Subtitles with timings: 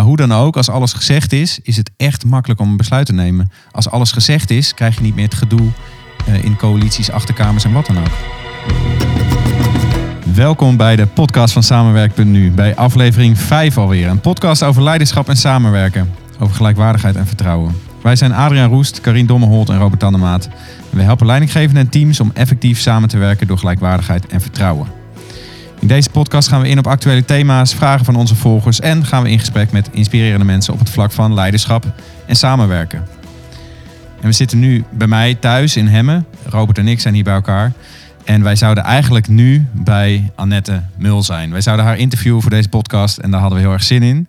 [0.00, 3.06] Maar hoe dan ook, als alles gezegd is, is het echt makkelijk om een besluit
[3.06, 3.50] te nemen.
[3.72, 5.68] Als alles gezegd is, krijg je niet meer het gedoe
[6.28, 8.10] uh, in coalities, achterkamers en wat dan ook.
[10.34, 14.08] Welkom bij de podcast van Samenwerk.nu, bij aflevering 5 alweer.
[14.08, 17.74] Een podcast over leiderschap en samenwerken, over gelijkwaardigheid en vertrouwen.
[18.02, 20.48] Wij zijn Adriaan Roest, Karin Dommeholt en Robert Tandemaat.
[20.90, 24.99] We helpen leidinggevenden en teams om effectief samen te werken door gelijkwaardigheid en vertrouwen.
[25.80, 29.22] In deze podcast gaan we in op actuele thema's, vragen van onze volgers en gaan
[29.22, 31.92] we in gesprek met inspirerende mensen op het vlak van leiderschap
[32.26, 33.06] en samenwerken.
[34.20, 36.26] En we zitten nu bij mij thuis in Hemmen.
[36.44, 37.72] Robert en ik zijn hier bij elkaar.
[38.24, 41.50] En wij zouden eigenlijk nu bij Annette Mul zijn.
[41.50, 44.28] Wij zouden haar interviewen voor deze podcast en daar hadden we heel erg zin in.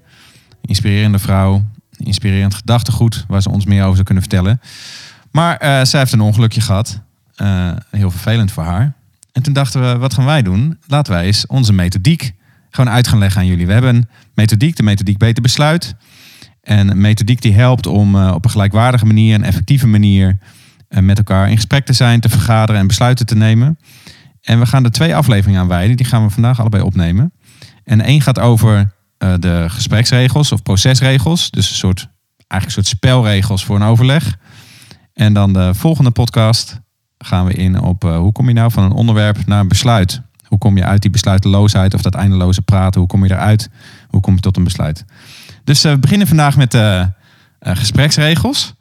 [0.61, 1.63] Inspirerende vrouw,
[1.97, 4.61] inspirerend gedachtegoed waar ze ons meer over zou kunnen vertellen.
[5.31, 6.99] Maar uh, zij heeft een ongelukje gehad.
[7.37, 8.93] Uh, heel vervelend voor haar.
[9.31, 10.77] En toen dachten we, wat gaan wij doen?
[10.87, 12.33] Laten wij eens onze methodiek
[12.69, 13.65] gewoon uit gaan leggen aan jullie.
[13.65, 15.95] We hebben een methodiek, de methodiek Beter Besluit.
[16.61, 20.37] En een methodiek die helpt om uh, op een gelijkwaardige manier, een effectieve manier
[20.89, 23.77] uh, met elkaar in gesprek te zijn, te vergaderen en besluiten te nemen.
[24.41, 25.97] En we gaan er twee afleveringen aan wijden.
[25.97, 27.33] Die gaan we vandaag allebei opnemen.
[27.83, 31.49] En één gaat over uh, de gespreksregels of procesregels.
[31.49, 32.07] Dus een soort,
[32.47, 34.37] eigenlijk een soort spelregels voor een overleg.
[35.13, 36.79] En dan de volgende podcast
[37.21, 40.21] gaan we in op uh, hoe kom je nou van een onderwerp naar een besluit?
[40.45, 42.99] Hoe kom je uit die besluiteloosheid of dat eindeloze praten?
[42.99, 43.69] Hoe kom je eruit?
[44.07, 45.05] Hoe kom je tot een besluit?
[45.63, 47.09] Dus uh, we beginnen vandaag met de
[47.61, 48.73] uh, gespreksregels.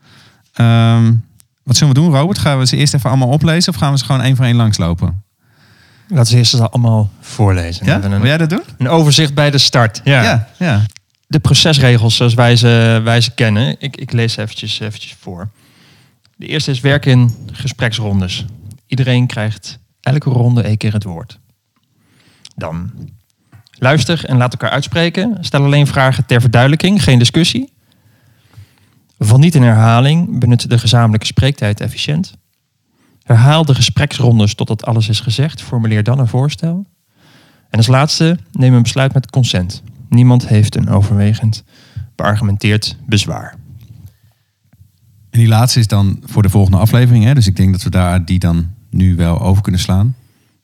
[0.60, 1.24] Um,
[1.62, 2.38] wat zullen we doen, Robert?
[2.38, 4.56] Gaan we ze eerst even allemaal oplezen of gaan we ze gewoon één voor één
[4.56, 5.22] langslopen?
[6.08, 7.86] Laten we eerst ze allemaal voorlezen.
[7.86, 8.00] Ja?
[8.00, 8.62] Wil jij dat doen?
[8.78, 10.00] Een overzicht bij de start.
[10.04, 10.22] Ja.
[10.22, 10.82] ja, ja.
[11.26, 13.76] De procesregels zoals wij ze, wij ze kennen.
[13.78, 15.48] Ik, ik lees ze eventjes, eventjes voor.
[16.40, 18.44] De eerste is werk in gespreksrondes.
[18.86, 21.38] Iedereen krijgt elke ronde één keer het woord.
[22.56, 22.90] Dan
[23.78, 25.36] luister en laat elkaar uitspreken.
[25.40, 27.72] Stel alleen vragen ter verduidelijking, geen discussie.
[29.18, 32.34] Val niet in herhaling, benut de gezamenlijke spreektijd efficiënt.
[33.22, 35.62] Herhaal de gespreksrondes totdat alles is gezegd.
[35.62, 36.86] Formuleer dan een voorstel.
[37.70, 39.82] En als laatste, neem een besluit met consent.
[40.08, 41.64] Niemand heeft een overwegend
[42.14, 43.59] beargumenteerd bezwaar.
[45.40, 47.24] En die laatste is dan voor de volgende aflevering.
[47.24, 47.34] Hè?
[47.34, 50.14] Dus ik denk dat we daar die dan nu wel over kunnen slaan.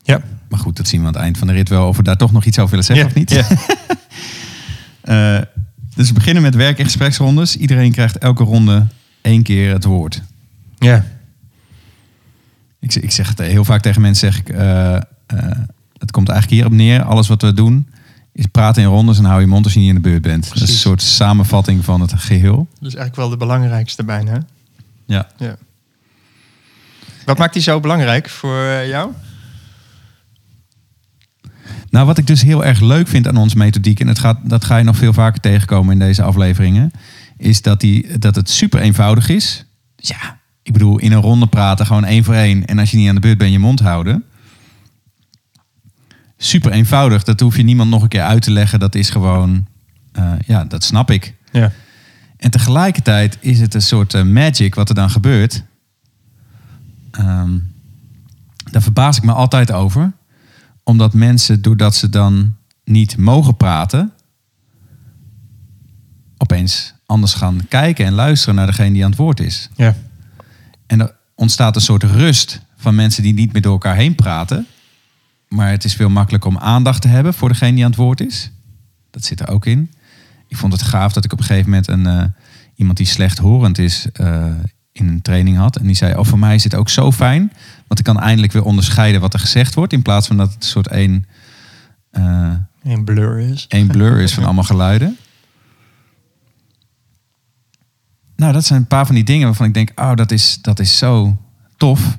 [0.02, 0.20] Ja.
[0.48, 1.88] Maar goed, dat zien we aan het eind van de rit wel.
[1.88, 3.10] Of we daar toch nog iets over willen zeggen ja.
[3.10, 3.30] of niet.
[3.30, 3.46] Ja.
[5.38, 5.42] uh,
[5.96, 7.56] dus we beginnen met werk- en gespreksrondes.
[7.56, 8.86] Iedereen krijgt elke ronde
[9.20, 10.22] één keer het woord.
[10.78, 11.04] Ja.
[12.80, 14.48] Ik, ik zeg het heel vaak tegen mensen, zeg ik...
[14.48, 14.98] Uh, uh,
[15.98, 17.02] het komt eigenlijk hierop neer.
[17.02, 17.88] Alles wat we doen
[18.32, 20.40] is praten in rondes en hou je mond als je niet in de beurt bent.
[20.40, 20.60] Precies.
[20.60, 22.66] Dat is een soort samenvatting van het geheel.
[22.72, 24.44] Dus eigenlijk wel de belangrijkste bijna.
[25.06, 25.28] Ja.
[25.36, 25.56] ja.
[27.24, 29.12] Wat maakt die zo belangrijk voor jou?
[31.90, 34.64] Nou, wat ik dus heel erg leuk vind aan onze methodiek, en het gaat, dat
[34.64, 36.90] ga je nog veel vaker tegenkomen in deze afleveringen,
[37.36, 39.64] is dat, die, dat het super eenvoudig is.
[39.96, 42.66] Dus ja, ik bedoel, in een ronde praten, gewoon één voor één.
[42.66, 44.24] En als je niet aan de beurt bent, je mond houden.
[46.36, 48.80] Super eenvoudig, dat hoef je niemand nog een keer uit te leggen.
[48.80, 49.66] Dat is gewoon,
[50.18, 51.34] uh, ja, dat snap ik.
[51.52, 51.72] Ja.
[52.46, 55.62] En tegelijkertijd is het een soort uh, magic wat er dan gebeurt.
[57.18, 57.74] Um,
[58.70, 60.12] daar verbaas ik me altijd over.
[60.82, 64.12] Omdat mensen, doordat ze dan niet mogen praten,
[66.36, 69.70] opeens anders gaan kijken en luisteren naar degene die aan het woord is.
[69.76, 69.94] Ja.
[70.86, 74.66] En er ontstaat een soort rust van mensen die niet meer door elkaar heen praten.
[75.48, 78.20] Maar het is veel makkelijker om aandacht te hebben voor degene die aan het woord
[78.20, 78.50] is.
[79.10, 79.90] Dat zit er ook in.
[80.48, 82.24] Ik vond het gaaf dat ik op een gegeven moment een, uh,
[82.74, 84.46] iemand die slechthorend is uh,
[84.92, 85.76] in een training had.
[85.76, 87.52] En die zei, oh voor mij is het ook zo fijn.
[87.86, 89.92] Want ik kan eindelijk weer onderscheiden wat er gezegd wordt.
[89.92, 91.26] In plaats van dat het een soort één...
[92.12, 92.52] Uh,
[92.82, 93.66] een blur is.
[93.68, 95.16] Één blur is van allemaal geluiden.
[98.36, 100.78] Nou, dat zijn een paar van die dingen waarvan ik denk, oh, dat is, dat
[100.78, 101.36] is zo
[101.76, 102.18] tof.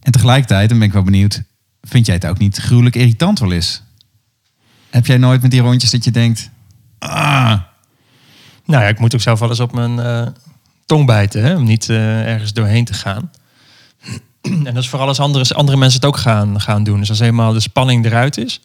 [0.00, 1.42] En tegelijkertijd, dan ben ik wel benieuwd,
[1.82, 3.82] vind jij het ook niet gruwelijk irritant wel eens?
[4.90, 6.50] Heb jij nooit met die rondjes dat je denkt,
[7.10, 7.60] ah.
[8.64, 10.26] Nou ja, ik moet ook zelf wel eens op mijn uh,
[10.86, 13.30] tong bijten, hè, om niet uh, ergens doorheen te gaan.
[14.42, 17.00] en dat is vooral als andere, andere mensen het ook gaan, gaan doen.
[17.00, 18.60] Dus als eenmaal de spanning eruit is,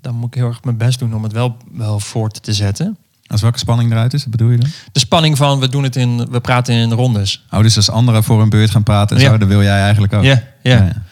[0.00, 2.96] dan moet ik heel erg mijn best doen om het wel, wel voort te zetten.
[3.26, 4.70] Als welke spanning eruit is, wat bedoel je dan?
[4.92, 7.44] De spanning van we doen het in, we praten in rondes.
[7.50, 9.30] Oh, dus als anderen voor een beurt gaan praten en Ja.
[9.30, 10.22] zo, dan wil jij eigenlijk ook.
[10.22, 10.72] Ja, ja.
[10.76, 11.02] Ja, ja.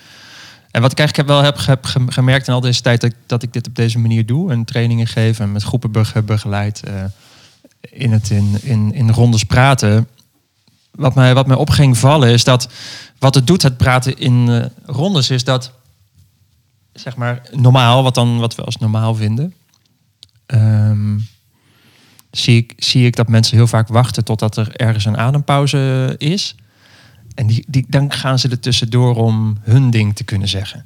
[0.76, 3.17] En wat ik eigenlijk wel heb, heb gem- gemerkt in al deze tijd dat, ik-
[3.26, 6.82] dat ik dit op deze manier doe en trainingen geef en met groepen bege- begeleid
[6.82, 7.05] eh,
[7.81, 10.08] in het in, in, in rondes praten.
[10.90, 12.69] Wat mij, wat mij op ging vallen is dat
[13.19, 14.64] wat het doet, het praten in eh,
[14.94, 15.73] rondes, is dat
[16.93, 19.55] zeg maar normaal, wat, dan, wat we als normaal vinden.
[20.46, 21.19] ehm,
[22.31, 26.55] zie ik, zie ik dat mensen heel vaak wachten totdat er ergens een adempauze is.
[27.36, 30.84] En die, die, dan gaan ze er tussendoor om hun ding te kunnen zeggen.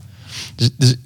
[0.55, 0.97] Dus, dus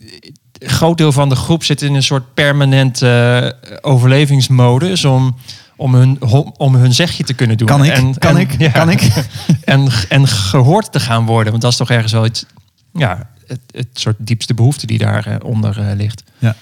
[0.59, 5.37] een groot deel van de groep zit in een soort permanente uh, overlevingsmodus om,
[5.77, 6.23] om, hun,
[6.57, 7.67] om hun zegje te kunnen doen.
[7.69, 7.93] Kan ik?
[7.93, 8.59] En, kan en- ik?
[8.59, 8.71] ja.
[8.71, 9.03] Kan ik?
[9.65, 11.51] en, en gehoord te gaan worden.
[11.51, 12.45] Want dat is toch ergens wel iets,
[12.93, 16.23] ja, het, het soort diepste behoefte die daaronder onder eh, ligt.
[16.39, 16.57] Ja.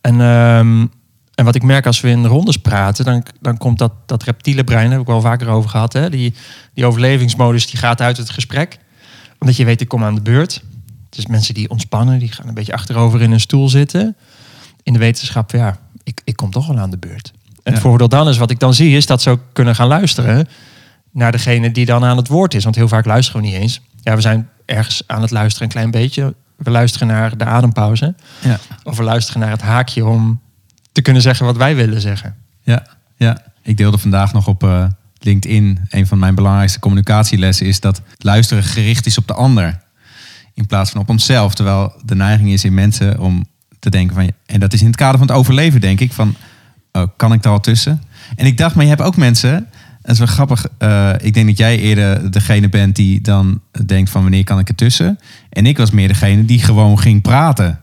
[0.00, 0.86] En, ehm,
[1.38, 4.64] en wat ik merk als we in rondes praten, dan, dan komt dat, dat reptiele
[4.64, 5.92] brein, daar heb ik wel vaker over gehad.
[5.92, 6.10] Hè?
[6.10, 6.34] Die,
[6.74, 8.78] die overlevingsmodus die gaat uit het gesprek.
[9.38, 10.62] Omdat je weet, ik kom aan de beurt.
[11.08, 14.16] Dus mensen die ontspannen, die gaan een beetje achterover in een stoel zitten.
[14.82, 17.32] In de wetenschap, ja, ik, ik kom toch wel aan de beurt.
[17.62, 17.88] En het Ja.
[17.88, 20.48] voordeel dan is, wat ik dan zie, is dat ze ook kunnen gaan luisteren
[21.12, 22.64] naar degene die dan aan het woord is.
[22.64, 23.80] Want heel vaak luisteren we niet eens.
[24.02, 26.34] Ja, we zijn ergens aan het luisteren een klein beetje.
[26.56, 28.14] We luisteren naar de adempauze.
[28.40, 28.58] Ja.
[28.84, 30.40] Of we luisteren naar het haakje om
[30.98, 32.34] te kunnen zeggen wat wij willen zeggen.
[32.62, 32.86] Ja,
[33.16, 33.42] ja.
[33.62, 34.84] Ik deelde vandaag nog op eh,
[35.18, 35.78] LinkedIn.
[35.88, 39.80] Een van mijn belangrijkste communicatielessen is dat luisteren gericht is op de ander.
[40.54, 41.54] In plaats van op onszelf.
[41.54, 43.46] Terwijl de neiging is in mensen om
[43.78, 44.30] te denken van...
[44.46, 46.12] En dat is in het kader van het overleven, denk ik.
[46.12, 46.34] Van,
[46.92, 48.02] oh, kan ik daar al tussen?
[48.36, 49.66] En ik dacht, maar je hebt ook mensen...
[50.02, 50.66] Dat is wel grappig.
[50.78, 54.68] eh, ik denk dat jij eerder degene bent die dan denkt van wanneer kan ik
[54.68, 55.18] ertussen.
[55.50, 57.80] En ik was meer degene die gewoon ging praten.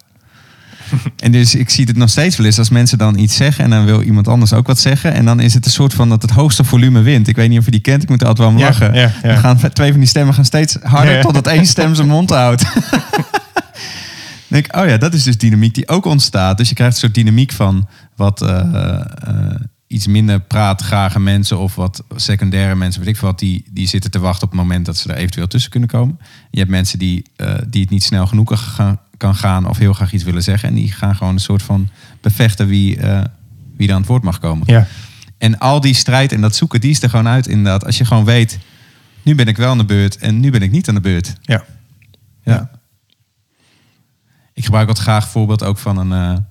[1.16, 3.70] En dus ik zie het nog steeds wel eens als mensen dan iets zeggen en
[3.70, 5.14] dan wil iemand anders ook wat zeggen.
[5.14, 7.28] En dan is het een soort van dat het hoogste volume wint.
[7.28, 8.94] Ik weet niet of je die kent, ik moet er altijd wel om lachen.
[8.94, 9.28] ja, ja.
[9.28, 12.64] Dan gaan twee van die stemmen gaan steeds harder totdat één stem zijn mond houdt.
[14.48, 16.58] Dan denk ik, oh ja, dat is dus dynamiek die ook ontstaat.
[16.58, 18.60] Dus je krijgt een soort dynamiek van wat eh,
[19.24, 19.56] eh,
[19.88, 24.12] iets minder praatgrage mensen of wat secundaire mensen, weet ik veel wat, die, die zitten
[24.12, 26.20] te wachten op het moment dat ze er eventueel tussen kunnen komen.
[26.52, 29.94] Je hebt mensen die, eh, die het niet snel genoeg gaan, kan gaan of heel
[29.94, 30.70] graag iets willen zeggen.
[30.70, 31.90] En die gaan gewoon een soort van
[32.22, 33.24] bevechten wie, eh,
[33.76, 34.64] wie er aan het woord mag komen.
[34.68, 34.88] Ja.
[35.38, 37.86] En al die strijd en dat zoeken, die is er gewoon uit inderdaad.
[37.86, 38.60] Als je gewoon weet,
[39.22, 41.36] nu ben ik wel aan de beurt en nu ben ik niet aan de beurt.
[41.42, 41.64] Ja.
[42.44, 42.70] Ja.
[44.54, 46.44] Ik gebruik wat graag voorbeeld ook van een, eh,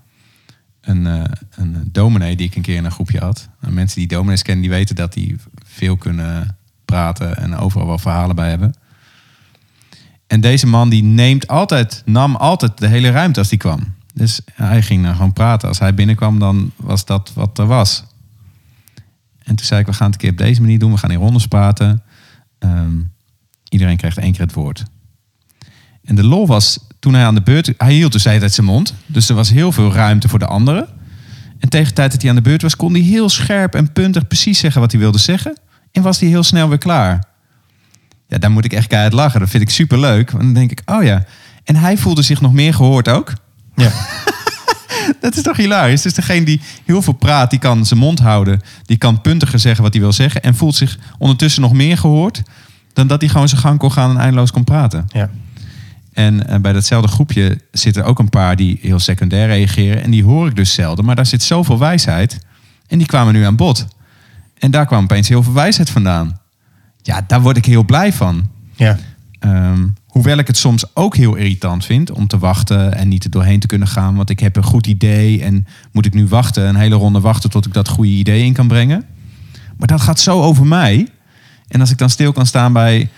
[0.81, 3.49] een, eh, een dominee die ik een keer in een groepje had.
[3.61, 7.99] En mensen die dominees kennen, die weten dat die veel kunnen praten en overal wel
[7.99, 8.75] verhalen bij hebben.
[10.27, 13.95] En deze man die neemt altijd, nam altijd de hele ruimte als die kwam.
[14.15, 15.69] Dus hij ging dan gewoon praten.
[15.69, 18.05] Als hij binnenkwam, dan was dat wat er was.
[19.43, 20.93] En toen zei ik, we gaan het een keer op deze manier doen.
[20.93, 22.03] We gaan in rondes praten.
[22.59, 23.01] Ehm,
[23.69, 24.85] iedereen krijgt één keer het woord.
[26.05, 27.73] En de lol was, toen hij aan de beurt...
[27.77, 28.95] Hij hield dus de hele tijd zijn mond.
[29.07, 30.89] Dus er was heel veel ruimte voor de anderen.
[31.59, 32.77] En tegen de tijd dat hij aan de beurt was...
[32.77, 35.59] kon hij heel scherp en puntig precies zeggen wat hij wilde zeggen.
[35.93, 37.25] En was hij heel snel weer klaar.
[38.29, 39.41] Ja, daar moet ik echt keihard lachen.
[39.41, 40.31] Dat vind ik super leuk.
[40.31, 41.25] Want dan denk ik, oh ja.
[41.65, 43.33] En hij voelde zich nog meer gehoord ook.
[43.75, 43.91] Ja.
[45.21, 46.03] Dat is toch hilarisch?
[46.03, 48.61] Dus degene die heel veel praat, die kan zijn mond houden.
[48.87, 50.43] Die kan puntiger zeggen wat hij wil zeggen.
[50.43, 52.43] En voelt zich ondertussen nog meer gehoord.
[52.93, 55.07] Dan dat hij gewoon zijn gang kon gaan en eindeloos kon praten.
[55.13, 55.31] ja.
[56.13, 60.03] En eh, bij datzelfde groepje zitten ook een paar die heel secundair reageren.
[60.03, 61.05] En die hoor ik dus zelden.
[61.05, 62.39] Maar daar zit zoveel wijsheid.
[62.87, 63.87] En die kwamen nu aan bod.
[64.59, 66.41] En daar kwam opeens heel veel wijsheid vandaan.
[67.05, 68.49] Ja, daar word ik heel blij van.
[68.75, 68.99] ja.
[69.39, 73.31] Ehm, hoewel ik het soms ook heel irritant vind om te wachten en niet er
[73.31, 74.15] doorheen te kunnen gaan.
[74.15, 77.51] Want ik heb een goed idee en moet ik nu wachten, een hele ronde wachten
[77.51, 79.05] tot ik dat goede idee in kan brengen.
[79.77, 81.09] Maar dat gaat zo over mij.
[81.69, 83.09] En als ik dan stil kan staan bij,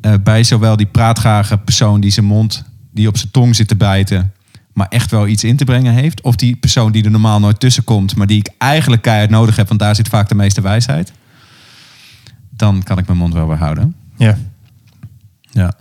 [0.00, 3.76] eh, bij zowel die praatgrage persoon die zijn mond, die op zijn tong zit te
[3.76, 4.32] bijten,
[4.72, 6.20] maar echt wel iets in te brengen heeft.
[6.20, 9.56] Of die persoon die er normaal nooit tussen komt, maar die ik eigenlijk keihard nodig
[9.56, 11.12] heb, want daar zit vaak de meeste wijsheid.
[12.64, 13.94] Dan kan ik mijn mond wel weer houden.
[14.16, 14.38] ja.
[15.50, 15.72] Ja.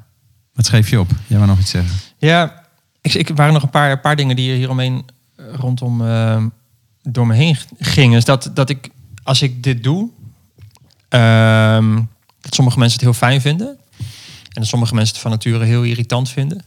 [0.53, 1.11] Wat schreef je op?
[1.27, 1.95] Jij wou nog iets zeggen.
[2.17, 2.63] Ja,
[3.01, 6.43] ik, ik waren nog een paar, paar dingen die hieromheen eh, rondom eh,
[7.01, 8.17] door me heen gingen.
[8.17, 8.89] Is dat, dat ik,
[9.23, 10.09] als ik dit doe,
[11.09, 11.95] ehm,
[12.41, 13.67] dat sommige mensen het heel fijn vinden.
[14.43, 16.63] En dat sommige mensen het van nature heel irritant vinden.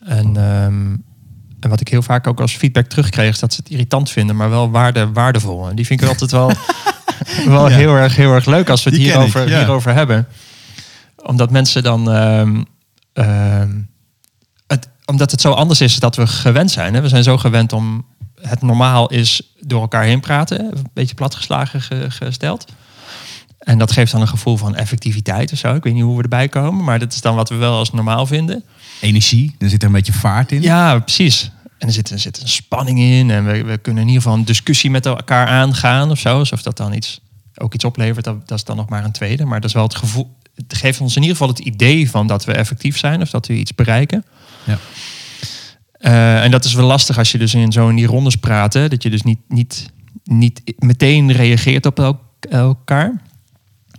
[0.00, 0.96] En, ehm,
[1.60, 4.36] en wat ik heel vaak ook als feedback terugkreeg, is dat ze het irritant vinden,
[4.36, 5.68] maar wel waarde, waardevol.
[5.68, 6.50] En die vind ik altijd wel,
[7.46, 7.76] wel Ja.
[7.76, 9.58] heel, erg, heel erg leuk als we het ik, hierover, ja.
[9.58, 10.26] hierover hebben.
[11.22, 12.10] Omdat mensen dan.
[12.12, 12.62] ehm,
[13.12, 13.70] ehm,
[14.66, 16.94] het, omdat het zo anders is dat we gewend zijn.
[16.94, 17.00] Hè?
[17.00, 18.04] We zijn zo gewend om
[18.40, 20.60] het normaal is door elkaar heen praten.
[20.60, 22.64] Een beetje platgeslagen ge- gesteld.
[23.58, 25.74] En dat geeft dan een gevoel van effectiviteit of zo.
[25.74, 27.90] Ik weet niet hoe we erbij komen, maar dat is dan wat we wel als
[27.92, 28.64] normaal vinden.
[29.00, 30.62] Energie, er zit er een beetje vaart in.
[30.62, 31.50] Ja, precies.
[31.84, 33.30] En er zit, er zit een spanning in.
[33.30, 36.38] En we, we kunnen in ieder geval een discussie met elkaar aangaan of zo.
[36.38, 37.20] Alsof dat dan iets,
[37.54, 39.44] ook iets oplevert, dat, dat is dan nog maar een tweede.
[39.44, 40.36] Maar dat is wel het gevoel.
[40.54, 43.46] Het geeft ons in ieder geval het idee van dat we effectief zijn of dat
[43.46, 44.24] we iets bereiken.
[44.64, 44.78] Ja.
[45.92, 48.72] Eh, en dat is wel lastig als je dus in zo in die rondes praat.
[48.72, 48.88] Hè?
[48.88, 49.92] Dat je dus niet, niet
[50.24, 53.22] niet meteen reageert op el- elkaar.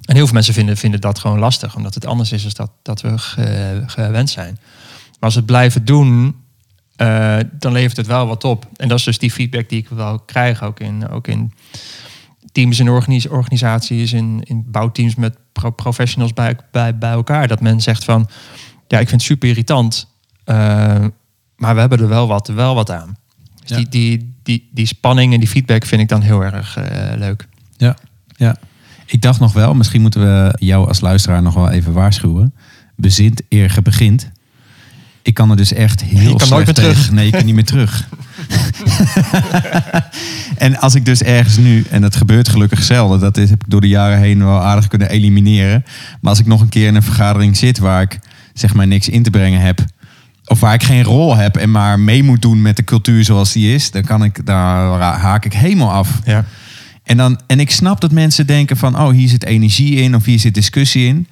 [0.01, 2.71] En heel veel mensen vinden, vinden dat gewoon lastig, omdat het anders is dan dat,
[2.81, 4.57] dat we ge- gewend zijn.
[4.59, 6.35] Maar als we het blijven doen,
[6.95, 8.67] eh, dan levert het wel wat op.
[8.75, 11.51] En dat is dus die feedback die ik wel krijg, ook in, ook in
[12.51, 17.47] teams en organis- organisaties, in, in bouwteams met pro- professionals bij, bij, bij elkaar.
[17.47, 18.27] Dat men zegt van,
[18.87, 20.07] ja, ik vind het super irritant,
[20.43, 20.55] eh,
[21.55, 23.17] maar we hebben er wel wat, wel wat aan.
[23.61, 23.75] Dus Ja.
[23.75, 27.47] die, die, die, die spanning en die feedback vind ik dan heel erg eh, leuk.
[27.77, 27.95] Ja,
[28.35, 28.55] ja.
[29.05, 32.53] Ik dacht nog wel, misschien moeten we jou als luisteraar nog wel even waarschuwen.
[32.95, 34.31] Bezint eer begint.
[35.25, 36.91] Ik kan er dus echt heel Je kan slecht nooit meer tegen.
[36.91, 37.11] terug.
[37.11, 38.07] Nee, ik kan niet meer terug.
[40.57, 43.69] en als ik dus ergens nu, en dat gebeurt gelukkig zelden, dat is, heb ik
[43.69, 45.83] door de jaren heen wel aardig kunnen elimineren.
[46.21, 48.19] Maar als ik nog een keer in een vergadering zit waar ik
[48.53, 49.85] zeg maar niks in te brengen heb,
[50.45, 53.51] of waar ik geen rol heb en maar mee moet doen met de cultuur zoals
[53.51, 56.19] die is, dan kan ik, daar haak ik helemaal af.
[56.25, 56.45] Ja.
[57.03, 60.25] En, dan, en ik snap dat mensen denken van, oh, hier zit energie in of
[60.25, 61.27] hier zit discussie in.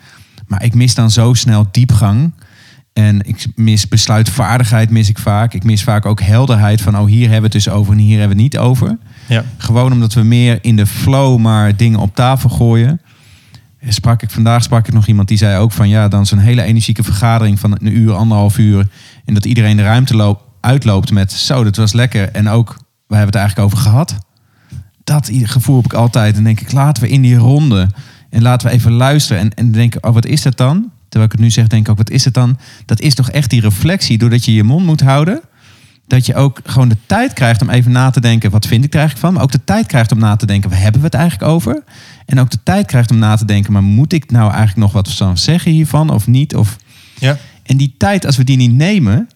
[0.47, 2.31] Maar ik mis dan zo snel diepgang.
[2.93, 5.53] En ik mis besluitvaardigheid, mis ik vaak.
[5.53, 8.19] Ik mis vaak ook helderheid van, oh, hier hebben we het dus over en hier
[8.19, 8.97] hebben we het niet over.
[9.27, 9.43] Ja.
[9.57, 13.01] Gewoon omdat we meer in de flow maar dingen op tafel gooien.
[13.87, 16.61] Sprak ik, vandaag sprak ik nog iemand die zei ook van, ja, dan zo'n hele
[16.61, 18.87] energieke vergadering van een uur, anderhalf uur.
[19.25, 22.29] En dat iedereen de ruimte loop, uitloopt met, zo, dat was lekker.
[22.31, 24.15] En ook, we hebben het eigenlijk over gehad
[25.03, 26.37] dat gevoel heb ik altijd.
[26.37, 27.89] En denk ik, laten we in die ronde
[28.29, 29.41] en laten we even luisteren.
[29.41, 30.91] En, en denk ik, oh, wat is dat dan?
[31.13, 32.57] Terwijl ik het nu zeg, denk ik ook, wat is het dan?
[32.85, 35.41] Dat is toch echt die reflectie, doordat je je mond moet houden.
[36.07, 38.93] Dat je ook gewoon de tijd krijgt om even na te denken, wat vind ik
[38.93, 39.33] er eigenlijk van?
[39.35, 41.83] Maar ook de tijd krijgt om na te denken, waar hebben we het eigenlijk over?
[42.25, 44.91] En ook de tijd krijgt om na te denken, maar moet ik nou eigenlijk nog
[44.91, 46.55] wat van zeggen hiervan of niet?
[46.55, 46.77] Of
[47.19, 47.37] Ja.
[47.63, 49.27] en die tijd, als we die niet nemen,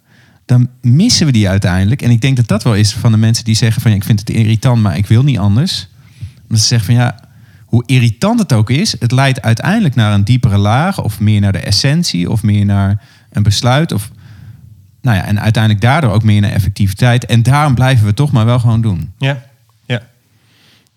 [0.45, 2.01] dan missen we die uiteindelijk.
[2.01, 3.91] En ik denk dat dat wel is van de mensen die zeggen van...
[3.91, 5.87] Ja, ik vind het irritant, maar ik wil niet anders.
[6.43, 7.19] Omdat ze zeggen van ja,
[7.67, 8.95] hoe irritant het ook is...
[8.99, 11.01] het leidt uiteindelijk naar een diepere laag...
[11.01, 13.91] of meer naar de essentie, of meer naar een besluit.
[13.91, 14.11] Of,
[15.01, 17.25] nou ja, en uiteindelijk daardoor ook meer naar effectiviteit.
[17.25, 19.13] En daarom blijven we toch maar wel gewoon doen.
[19.17, 19.43] Ja,
[19.85, 20.01] ja.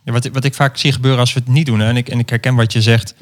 [0.05, 2.09] ja wat, wat ik vaak zie gebeuren als we het niet doen, hè, en, ik,
[2.09, 3.15] en ik herken wat je zegt,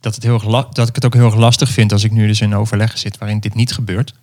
[0.00, 2.26] dat, het heel, erg dat ik het ook heel erg lastig vind als ik nu
[2.26, 4.14] dus in overleg zit waarin dit niet gebeurt.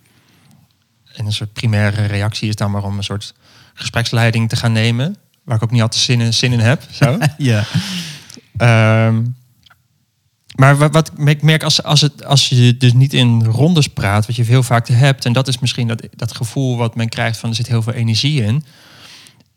[1.14, 3.34] En een soort primaire reactie is dan maar om een soort
[3.74, 6.82] gespreksleiding te gaan nemen, waar ik ook niet altijd zin in, zin in heb.
[6.90, 7.18] Zo.
[7.38, 7.64] Ja.
[8.60, 9.22] Ehm,
[10.54, 14.36] maar wat, ik merk als, als, het, als je dus niet in rondes praat, wat
[14.36, 17.48] je heel vaak hebt, en dat is misschien dat, dat gevoel wat men krijgt van
[17.48, 18.64] er zit heel veel energie in,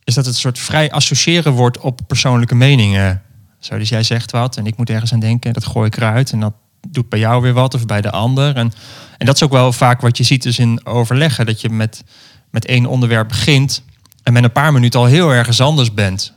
[0.03, 3.21] is dat het een soort vrij associëren wordt op persoonlijke meningen.
[3.59, 6.31] Zo, dus jij zegt wat en ik moet ergens aan denken, dat gooi ik eruit
[6.31, 6.53] en dat
[6.87, 8.55] doet bij jou weer wat of bij de ander.
[8.55, 8.73] En,
[9.17, 12.03] en dat is ook wel vaak wat je ziet dus in overleggen, dat je met,
[12.49, 13.83] met één onderwerp begint
[14.23, 16.33] en met een paar minuten al heel ergens anders bent.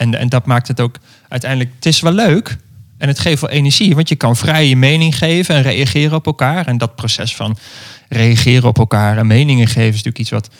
[0.00, 0.96] En, en dat maakt het ook
[1.28, 2.56] uiteindelijk, het is wel leuk
[2.98, 6.26] en het geeft wel energie, want je kan vrij je mening geven en reageren op
[6.26, 6.66] elkaar.
[6.66, 7.58] En dat proces van
[8.08, 10.50] reageren op elkaar en meningen geven is natuurlijk iets wat,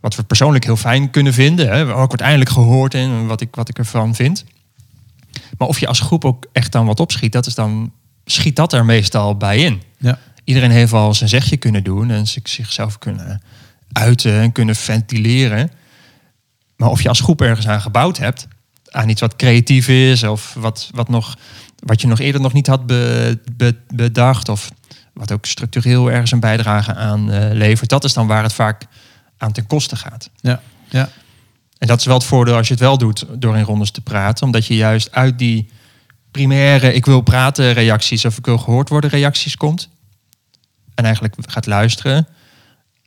[0.00, 1.68] wat we persoonlijk heel fijn kunnen vinden.
[1.68, 1.82] Hè.
[1.82, 4.44] Oh, ik word eindelijk gehoord in wat ik, wat ik ervan vind.
[5.58, 7.92] Maar of je als groep ook echt dan wat opschiet, dat is dan,
[8.24, 9.82] schiet dat er meestal bij in.
[9.98, 10.18] Ja.
[10.44, 13.42] Iedereen heeft wel zijn zegje kunnen doen en zich- zichzelf kunnen
[13.92, 15.70] uiten en kunnen ventileren.
[16.76, 18.48] Maar of je als groep ergens aan gebouwd hebt,
[18.98, 21.36] aan iets wat creatief is of wat, wat, nog,
[21.78, 24.70] wat je nog eerder nog niet had be- be- bedacht of
[25.12, 28.84] wat ook structureel ergens een bijdrage aan eh, levert, dat is dan waar het vaak
[29.36, 30.30] aan ten koste gaat.
[30.40, 30.60] Ja.
[30.88, 31.08] Ja.
[31.78, 34.00] En dat is wel het voordeel als je het wel doet door in rondes te
[34.00, 34.46] praten.
[34.46, 35.68] Omdat je juist uit die
[36.30, 39.88] primaire ik wil praten reacties of ik wil gehoord worden reacties komt.
[40.94, 42.28] En eigenlijk gaat luisteren.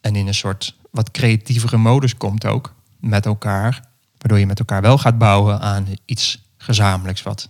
[0.01, 3.89] En in een soort wat creatievere modus komt ook met elkaar.
[4.21, 7.49] Waardoor je met elkaar wel gaat bouwen aan iets gezamenlijks wat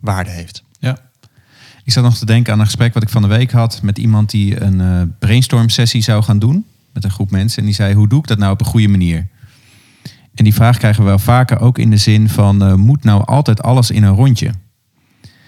[0.00, 0.62] waarde heeft.
[0.78, 0.98] Ja.
[1.84, 3.98] Ik zat nog te denken aan een gesprek wat ik van de week had met
[3.98, 7.58] iemand die een eh, brainstorm sessie zou gaan doen met een groep mensen.
[7.58, 9.26] En die zei, hoe doe ik dat nou op een goede manier?
[10.34, 13.24] En die vraag krijgen we wel vaker ook in de zin van, eh, moet nou
[13.24, 14.50] altijd alles in een rondje?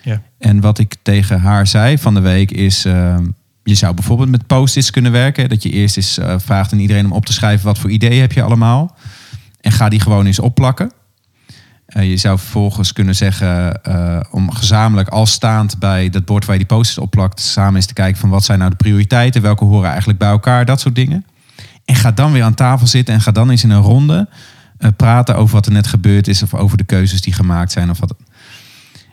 [0.02, 0.22] Ja.
[0.38, 3.18] En wat ik tegen haar zei van de week is, eh,
[3.62, 5.48] je zou bijvoorbeeld met post-its kunnen werken.
[5.48, 8.32] Dat je eerst eens vraagt aan iedereen om op te schrijven wat voor ideeën heb
[8.32, 8.96] je allemaal.
[9.64, 10.92] En ga die gewoon eens opplakken.
[11.86, 16.58] Eh, je zou vervolgens kunnen zeggen eh, om gezamenlijk als staand bij dat bord waar
[16.58, 19.64] je die post-its opplakt, samen eens te kijken van wat zijn nou de prioriteiten, welke
[19.64, 21.24] horen eigenlijk bij elkaar, dat soort dingen.
[21.84, 24.28] En ga dan weer aan tafel zitten en ga dan eens in een ronde
[24.78, 27.90] eh, praten over wat er net gebeurd is of over de keuzes die gemaakt zijn
[27.90, 28.14] of wat.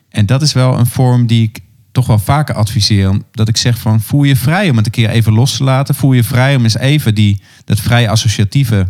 [0.09, 1.59] En dat is wel een vorm die ik
[1.91, 3.21] toch wel vaker adviseer.
[3.31, 5.95] Dat ik zeg van voel je vrij om het een keer even los te laten.
[5.95, 8.87] Voel je vrij om eens even die, dat vrij associatieve,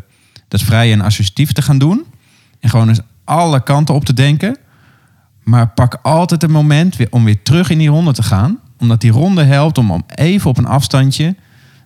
[0.52, 2.06] dat vrije en associatieve te gaan doen.
[2.60, 4.58] En gewoon eens alle kanten op te denken.
[5.44, 8.60] Maar pak altijd een moment om weer terug in die ronde te gaan.
[8.78, 11.36] Omdat die ronde helpt om, om even op een afstandje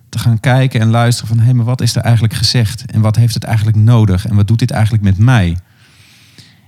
[0.08, 1.44] te gaan kijken en luisteren van...
[1.44, 2.84] hé, maar wat is er eigenlijk gezegd?
[2.86, 4.26] En wat heeft het eigenlijk nodig?
[4.26, 5.56] En wat doet dit eigenlijk met mij?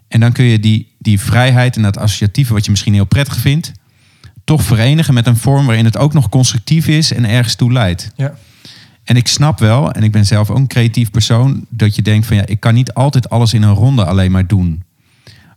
[0.09, 3.37] En dan kun je die, die vrijheid en dat associatieve, wat je misschien heel prettig
[3.37, 3.73] vindt...
[4.45, 8.13] toch verenigen met een vorm waarin het ook nog constructief is en ergens toe leidt.
[8.17, 8.35] Ja.
[9.09, 12.27] En ik snap wel, en ik ben zelf ook een creatief persoon, dat je denkt
[12.27, 14.83] van ja, ik kan niet altijd alles in een ronde alleen maar doen.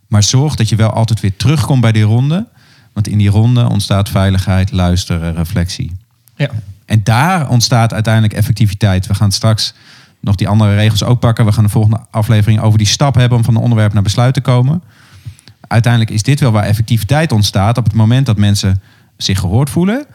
[0.06, 2.46] Maar zorg dat je wel altijd weer terugkomt bij die ronde.
[2.92, 5.92] Want in die ronde ontstaat veiligheid, luisteren, reflectie.
[6.36, 6.50] Ja.
[6.84, 9.06] En daar ontstaat uiteindelijk effectiviteit.
[9.06, 9.74] We gaan straks
[10.20, 11.44] nog die andere regels ook pakken.
[11.44, 14.34] We gaan de volgende aflevering over die stap hebben om van een onderwerp naar besluit
[14.34, 14.82] te komen.
[15.60, 18.82] Uiteindelijk is dit wel waar effectiviteit ontstaat op het moment dat mensen
[19.16, 20.06] zich gehoord voelen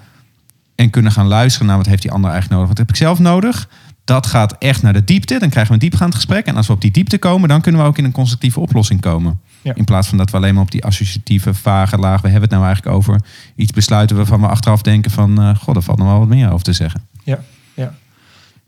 [0.78, 2.78] en kunnen gaan luisteren naar wat heeft die ander eigenlijk nodig.
[2.78, 3.70] Wat heb ik zelf nodig?
[4.04, 5.40] Dat gaat echt naar de diepte.
[5.40, 6.46] Dan krijgen we een diepgaand gesprek.
[6.46, 9.02] En als we op die diepte komen, dan kunnen we ook in een constructieve oplossing
[9.02, 9.40] komen.
[9.62, 9.76] Ja.
[9.76, 12.52] In plaats van dat we alleen maar op die associatieve, vage laag, we hebben het
[12.52, 13.22] nou eigenlijk over
[13.56, 16.52] iets besluiten waarvan we achteraf denken van, eh god, er valt nog wel wat meer
[16.52, 17.02] over te zeggen.
[17.24, 17.40] Ja,
[17.74, 17.94] ja,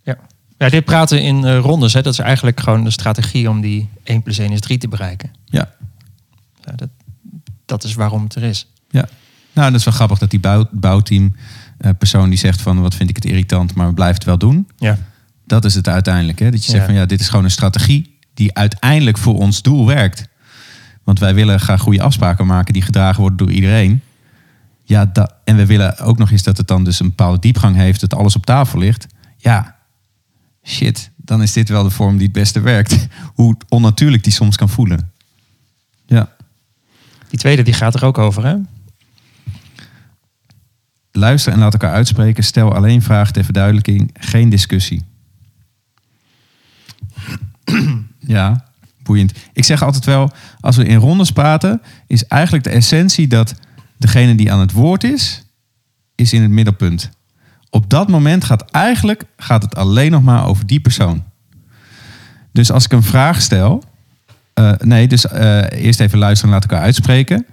[0.04, 0.18] ja.
[0.58, 3.90] ja dit praten in eh, rondes, hè, dat is eigenlijk gewoon de strategie om die
[4.04, 5.32] 1 plus 1 is 3 te bereiken.
[5.46, 5.72] Ja.
[6.64, 6.90] Ja, dat,
[7.66, 8.68] dat is waarom het er is.
[8.90, 9.08] Ja.
[9.54, 11.36] Nou, dat is wel grappig dat die bouw, bouwteam
[11.98, 14.68] persoon die zegt van wat vind ik het irritant, maar we blijven het wel doen.
[14.78, 14.98] Ja,
[15.46, 16.40] Dat is het uiteindelijk.
[16.40, 16.52] Hè?
[16.52, 16.86] Dat je zegt Ja.
[16.90, 20.28] van ja, dit is gewoon een strategie die uiteindelijk voor ons doel werkt.
[21.04, 24.02] Want wij willen graag goede afspraken maken die gedragen worden door iedereen.
[24.84, 27.76] Ja, dat, en we willen ook nog eens dat het dan dus een bepaalde diepgang
[27.76, 29.08] heeft, dat alles op tafel ligt.
[29.38, 29.76] Ja,
[30.64, 33.08] shit, dan is dit wel de vorm die het beste werkt.
[33.36, 35.12] Hoe onnatuurlijk die soms kan voelen.
[36.06, 36.30] Ja,
[37.30, 38.56] die tweede die gaat er ook over, hè?
[41.20, 42.44] Luister en laat elkaar uitspreken.
[42.44, 45.02] Stel alleen vragen ter verduidelijking, geen discussie.
[48.20, 48.66] ja,
[49.04, 49.34] boeiend.
[49.54, 53.56] Ik zeg altijd wel, als we in rondes praten, is eigenlijk de essentie dat
[53.98, 55.44] degene die aan het woord is,
[56.16, 57.10] is in het middelpunt.
[57.70, 61.24] Op dat moment gaat eigenlijk gaat het alleen nog maar over die persoon.
[62.52, 63.84] Dus als ik een vraag stel,
[64.54, 67.46] eh, nee, dus eh, eerst even luisteren en laat elkaar uitspreken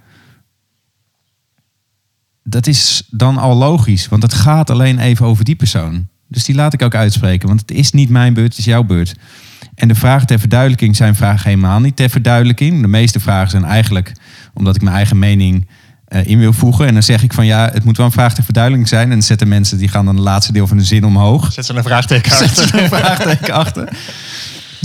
[2.49, 6.07] dat is dan al logisch, want het gaat alleen even over die persoon.
[6.29, 8.83] Dus die laat ik ook uitspreken, want het is niet mijn beurt, het is jouw
[8.83, 9.15] beurt.
[9.75, 12.81] En de vragen ter verduidelijking zijn vragen helemaal niet ter verduidelijking.
[12.81, 14.13] De meeste vragen zijn eigenlijk
[14.55, 15.67] omdat ik mijn eigen mening
[16.07, 16.87] eh, in wil voegen.
[16.87, 19.05] En dan zeg ik van ja, het moet wel een vraag ter verduidelijking zijn.
[19.05, 21.53] En dan zetten mensen die gaan dan het laatste deel van de zin omhoog.
[21.53, 23.89] Zet ze een vraagteken Zet ze een vraagteken achter.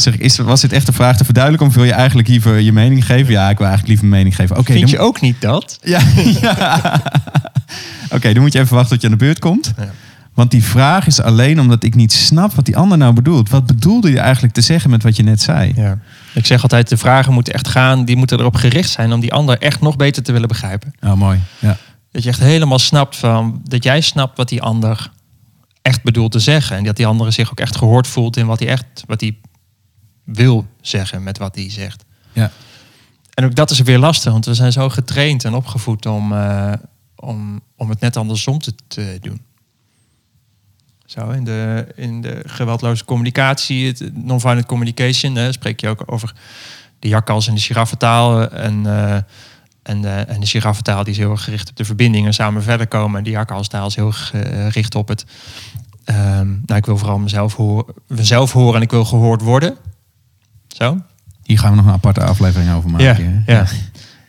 [0.04, 1.70] Dan zeg ik, is, was dit echt een vraag te verduidelijken?
[1.70, 3.32] Of wil je eigenlijk liever je mening geven?
[3.34, 4.58] Ja, ik wil eigenlijk liever mijn mening geven.
[4.58, 5.80] Oké, Vind dan- je ook niet dat?
[5.84, 6.00] ja,
[6.42, 7.02] ja.
[8.12, 9.74] Oké, dan moet je even wachten tot je aan de beurt komt.
[9.78, 9.92] Ja.
[10.34, 13.50] Want die vraag is alleen omdat ik niet snap wat die ander nou bedoelt.
[13.50, 15.72] Wat bedoelde je eigenlijk te zeggen met wat je net zei?
[15.76, 15.98] Ja.
[16.34, 19.34] Ik zeg altijd, de vragen moeten echt gaan, die moeten erop gericht zijn om die
[19.34, 20.94] ander echt nog beter te willen begrijpen.
[21.02, 21.40] Oh, mooi.
[21.60, 21.78] Ja.
[22.12, 25.12] Dat je echt helemaal snapt van, dat jij snapt wat die ander
[25.82, 26.78] echt bedoelt te zeggen.
[26.78, 29.36] En dat die andere zich ook echt gehoord voelt in wat hij echt, wat hij
[30.34, 32.06] wil zeggen met wat hij zegt.
[32.34, 32.52] Ja.
[33.34, 36.74] En ook dat is weer lastig, want we zijn zo getraind en opgevoed om, eh,
[37.16, 39.42] om, om het net andersom te, te doen.
[41.06, 46.34] Zo, in de, in de geweldloze communicatie, het non-violent communication, hè, spreek je ook over
[47.00, 48.50] de jakkals en de giraffentaal.
[48.50, 49.16] En, eh,
[49.84, 52.64] en, de, en de giraffentaal die is heel erg gericht op de verbinding en samen
[52.64, 53.18] verder komen.
[53.18, 55.26] En de jakkalstaal is heel erg gericht op het...
[56.04, 59.78] ehm, nou, ik wil vooral mezelf, horen, mezelf horen en ik wil gehoord worden.
[60.82, 61.02] Zo.
[61.44, 63.44] Hier gaan we nog een aparte aflevering over maken.
[63.46, 63.66] Ja.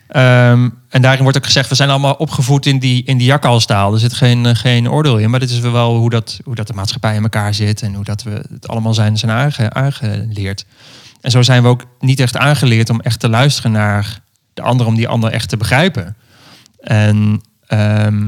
[0.07, 3.93] Ehm, en daarin wordt ook gezegd, we zijn allemaal opgevoed in die, in die jakkalstaal.
[3.93, 6.67] Er zit geen, eh, geen oordeel in, maar dit is wel hoe dat, hoe dat
[6.67, 10.65] de maatschappij in elkaar zit en hoe dat we het allemaal zijn, zijn aange, aangeleerd.
[11.21, 14.21] En zo zijn we ook niet echt aangeleerd om echt te luisteren naar
[14.53, 16.15] de ander, om die ander echt te begrijpen.
[16.79, 18.25] En, ehm,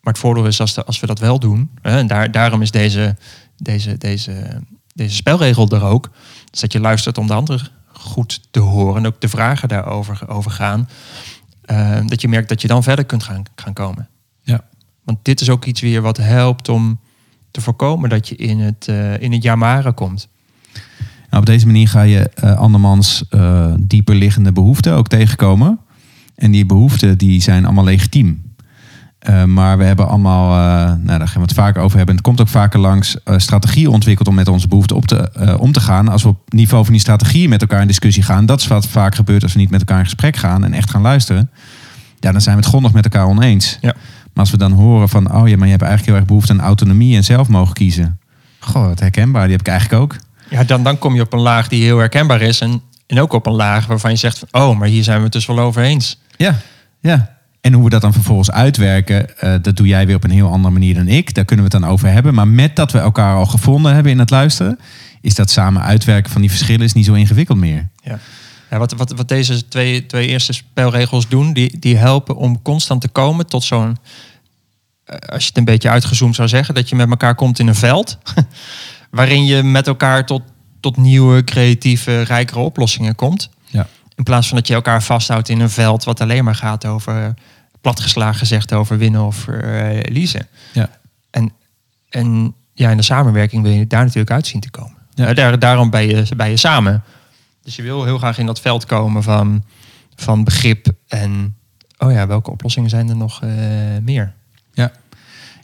[0.00, 2.62] maar het voordeel is als, de, als we dat wel doen, hè, en daar, daarom
[2.62, 3.16] is deze,
[3.56, 4.60] deze, deze,
[4.94, 6.10] deze spelregel er ook,
[6.52, 10.28] is dat je luistert om de ander goed te horen en ook de vragen daarover
[10.28, 10.88] over gaan.
[11.64, 14.08] eh, dat je merkt dat je dan verder kunt gaan, gaan komen.
[14.42, 14.64] Ja.
[15.04, 16.98] Want dit is ook iets weer wat helpt om
[17.50, 20.28] te voorkomen dat je in het, eh in het jamaren komt.
[21.30, 25.78] Nou, op deze manier ga je eh, andermans eh, dieper liggende behoeften ook tegenkomen.
[26.34, 28.49] En die behoeften die zijn allemaal legitiem.
[29.20, 32.16] Eh, maar we hebben allemaal, eh, nou, daar gaan we het vaker over hebben.
[32.16, 35.56] En het komt ook vaker langs eh, strategieën ontwikkeld om met onze behoeften op te,
[35.58, 36.08] om te gaan.
[36.08, 38.46] Als we op niveau van die strategieën met elkaar in discussie gaan.
[38.46, 40.90] Dat is wat vaak gebeurt als we niet met elkaar in gesprek gaan en echt
[40.90, 41.50] gaan luisteren.
[42.20, 43.78] Ja, dan zijn we het grondig met elkaar oneens.
[43.80, 43.94] Ja.
[44.32, 46.52] Maar als we dan horen van, oh ja, maar je hebt eigenlijk heel erg behoefte
[46.52, 48.18] aan autonomie en zelf mogen kiezen.
[48.58, 50.16] Goh, wat herkenbaar, die heb ik eigenlijk ook.
[50.50, 52.60] Ja, dan, dan kom je op een laag die heel herkenbaar is.
[52.60, 55.24] En, En ook op een laag waarvan je zegt van, oh, maar hier zijn we
[55.24, 56.20] het dus wel over eens.
[56.36, 56.56] Ja,
[57.00, 57.38] ja.
[57.60, 60.50] En hoe we dat dan vervolgens uitwerken, eh, dat doe jij weer op een heel
[60.50, 61.34] andere manier dan ik.
[61.34, 62.34] Daar kunnen we het dan over hebben.
[62.34, 64.78] Maar met dat we elkaar al gevonden hebben in het luisteren,
[65.20, 67.88] is dat samen uitwerken van die verschillen is niet zo ingewikkeld meer.
[68.02, 68.18] Ja.
[68.78, 73.08] Wat, wat, wat deze twee, twee eerste spelregels doen, die, die helpen om constant te
[73.08, 73.96] komen tot zo'n,
[75.04, 77.66] eh, als je het een beetje uitgezoomd zou zeggen, dat je met elkaar komt in
[77.66, 78.18] een veld,
[79.10, 80.42] waarin je met elkaar tot,
[80.80, 83.50] tot nieuwe, creatieve, rijkere oplossingen komt.
[84.20, 87.34] In plaats van dat je elkaar vasthoudt in een veld wat alleen maar gaat over,
[87.80, 89.56] platgeslagen gezegd, over winnen of uh,
[90.02, 90.48] verliezen.
[90.72, 90.90] Ja.
[91.30, 91.52] En,
[92.08, 94.96] en ja, in de samenwerking wil je daar natuurlijk uit zien te komen.
[95.14, 95.26] Ja.
[95.26, 97.02] Eh, Daar, daarom ben je, ben je samen.
[97.62, 99.64] Dus je wil heel graag in dat veld komen van,
[100.14, 101.56] van begrip en
[101.98, 103.50] oh ja, welke oplossingen zijn er nog eh,
[104.02, 104.32] meer?
[104.72, 104.92] Ja.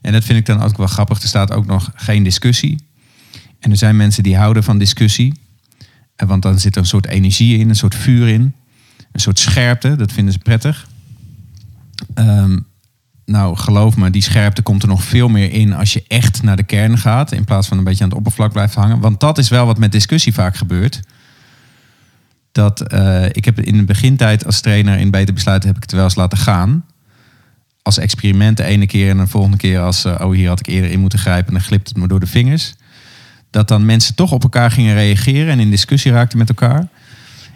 [0.01, 1.23] En dat vind ik dan ook wel grappig.
[1.23, 2.87] Er staat ook nog geen discussie.
[3.61, 5.35] En er zijn mensen die houden van discussie.
[6.17, 8.55] Want dan zit er een soort energie in, een soort vuur in.
[9.13, 10.87] Een soort scherpte, dat vinden ze prettig.
[12.15, 12.59] Ehm,
[13.25, 16.57] nou, geloof me, die scherpte komt er nog veel meer in als je echt naar
[16.57, 17.33] de kern gaat.
[17.33, 19.01] In plaats van een beetje aan het oppervlak blijft hangen.
[19.01, 21.01] Want dat is wel wat met discussie vaak gebeurt.
[22.53, 25.93] Dat eh, ik heb in de begintijd als trainer in beter besluiten heb ik het
[25.93, 26.85] wel eens laten gaan.
[27.83, 30.67] Als experiment de ene keer en de volgende keer als eh, oh hier had ik
[30.67, 32.75] eerder in moeten grijpen en dan glipt het me door de vingers.
[33.57, 36.89] Dat dan mensen toch op elkaar gingen reageren en in discussie raakten met elkaar.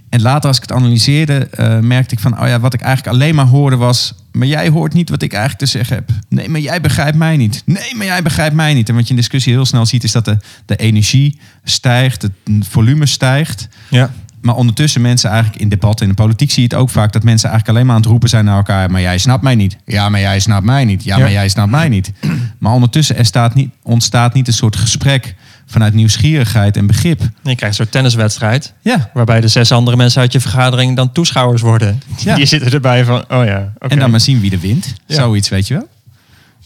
[0.09, 3.17] En later als ik het analyseerde, eh, merkte ik van, oh ja, wat ik eigenlijk
[3.17, 6.11] alleen maar hoorde was, maar jij hoort niet wat ik eigenlijk te zeggen heb.
[6.29, 7.63] Nee, maar jij begrijpt mij niet.
[7.67, 8.89] Nee, maar jij begrijpt mij niet.
[8.89, 10.37] En wat je in discussie heel snel ziet, is dat de,
[10.67, 13.69] de energie stijgt, het volume stijgt.
[13.89, 14.11] Ja.
[14.41, 17.23] Maar ondertussen mensen eigenlijk in debatten in de politiek zie je het ook vaak dat
[17.23, 18.91] mensen eigenlijk alleen maar aan het roepen zijn naar elkaar.
[18.91, 19.77] Maar jij snapt mij niet.
[19.85, 21.05] Ja, maar jij snapt mij niet.
[21.05, 21.23] Ja, Ja.
[21.23, 22.13] maar jij snapt mij niet.
[22.59, 25.35] Maar ondertussen er staat niet, ontstaat niet een soort gesprek
[25.71, 27.21] vanuit nieuwsgierigheid en begrip.
[27.21, 31.13] Je krijgt een soort tenniswedstrijd, Ja, waarbij de zes andere mensen uit je vergadering dan
[31.13, 32.03] toeschouwers worden.
[32.17, 32.35] Ja.
[32.35, 34.95] Die zitten erbij van, oh ja, en dan maar zien wie er wint.
[35.07, 35.15] Ja.
[35.15, 35.89] Zoiets, weet je wel.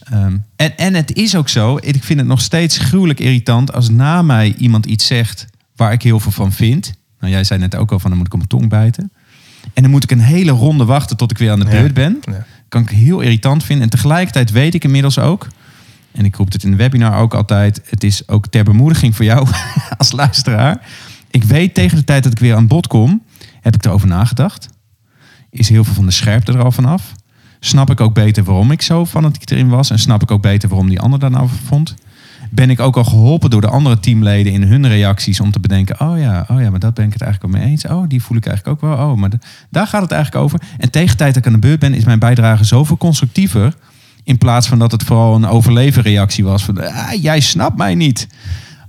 [0.04, 3.88] Ehm, en, en het is ook zo, ik vind het nog steeds gruwelijk irritant als
[3.88, 6.92] na mij iemand iets zegt waar ik heel veel van vind.
[7.20, 9.12] Nou, jij zei net ook al van dan moet ik op mijn tong bijten.
[9.74, 12.20] En dan moet ik een hele ronde wachten tot ik weer aan de beurt ben.
[12.20, 12.46] Ja.
[12.68, 13.84] Kan ik heel irritant vinden.
[13.84, 15.46] En tegelijkertijd weet ik inmiddels ook,
[16.14, 19.24] en ik roep het in de webinar ook altijd, het is ook ter bemoediging voor
[19.24, 19.48] jou
[19.98, 20.86] als luisteraar.
[21.30, 23.22] Ik weet tegen de tijd dat ik weer aan bod kom,
[23.60, 24.68] heb ik erover nagedacht.
[25.50, 27.12] Is heel veel van de scherpte er al vanaf.
[27.60, 29.90] Snap ik ook beter waarom ik zo fanatiek erin was.
[29.90, 31.94] En snap ik ook beter waarom die ander daar nou vond.
[32.50, 36.00] Ben ik ook al geholpen door de andere teamleden in hun reacties om te bedenken:
[36.00, 37.86] oh ja, oh ja, maar dat ben ik het eigenlijk al mee eens.
[37.86, 39.06] Oh, die voel ik eigenlijk ook wel.
[39.06, 39.30] Oh, maar
[39.70, 40.60] daar gaat het eigenlijk over.
[40.78, 43.74] En tegen de tijd dat ik aan de beurt ben, is mijn bijdrage zoveel constructiever.
[44.24, 48.26] In plaats van dat het vooral een overlevenreactie was van: ah, jij snapt mij niet.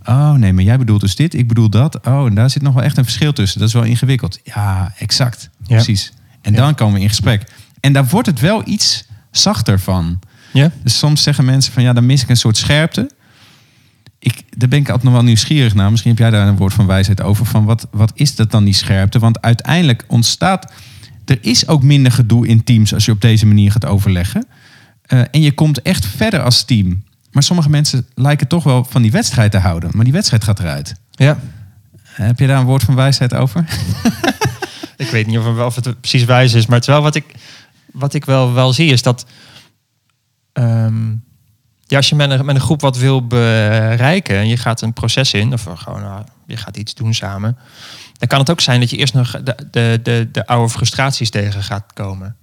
[0.06, 2.08] Oh nee, maar jij bedoelt dus dit, ik bedoel dat.
[2.08, 3.60] Oh, en daar zit nog wel echt een verschil tussen.
[3.60, 4.40] Dat is wel ingewikkeld.
[4.44, 5.50] Ja, exact.
[5.68, 5.76] Ja.
[5.76, 6.14] Precies.
[6.42, 6.60] En Ja.
[6.60, 7.44] dan komen we in gesprek.
[7.80, 10.20] En daar wordt het wel iets zachter van.
[10.54, 10.72] Ja?
[10.84, 13.10] Dus soms zeggen mensen van ja, dan mis ik een soort scherpte.
[14.20, 15.90] Ik, daar ben ik altijd nog wel nieuwsgierig naar.
[15.90, 17.46] Misschien heb jij daar een woord van wijsheid over.
[17.46, 19.20] Van wat, wat is dat dan die scherpte?
[19.20, 20.72] Want uiteindelijk ontstaat.
[21.26, 24.46] Er is ook minder gedoe in teams als je op deze manier gaat overleggen.
[25.06, 27.04] Eh, en je komt echt verder als team.
[27.32, 29.90] Maar sommige mensen lijken toch wel van die wedstrijd te houden.
[29.94, 30.96] Maar die wedstrijd gaat eruit.
[31.12, 31.40] Ja.
[32.02, 33.66] Heb je daar een woord van wijsheid over?
[34.98, 37.36] Ik weet niet of, of het precies wijs is, maar terwijl wat ik,
[37.92, 39.26] wat ik wel, wel zie is dat
[40.54, 41.12] ehm,
[41.88, 44.94] ja, als je met een, met een groep wat wil bereiken en je gaat een
[44.94, 47.58] proces in, of gewoon nou, je gaat iets doen samen,
[48.18, 51.30] dan kan het ook zijn dat je eerst nog de, de, de, de oude frustraties
[51.30, 52.36] tegen gaat komen.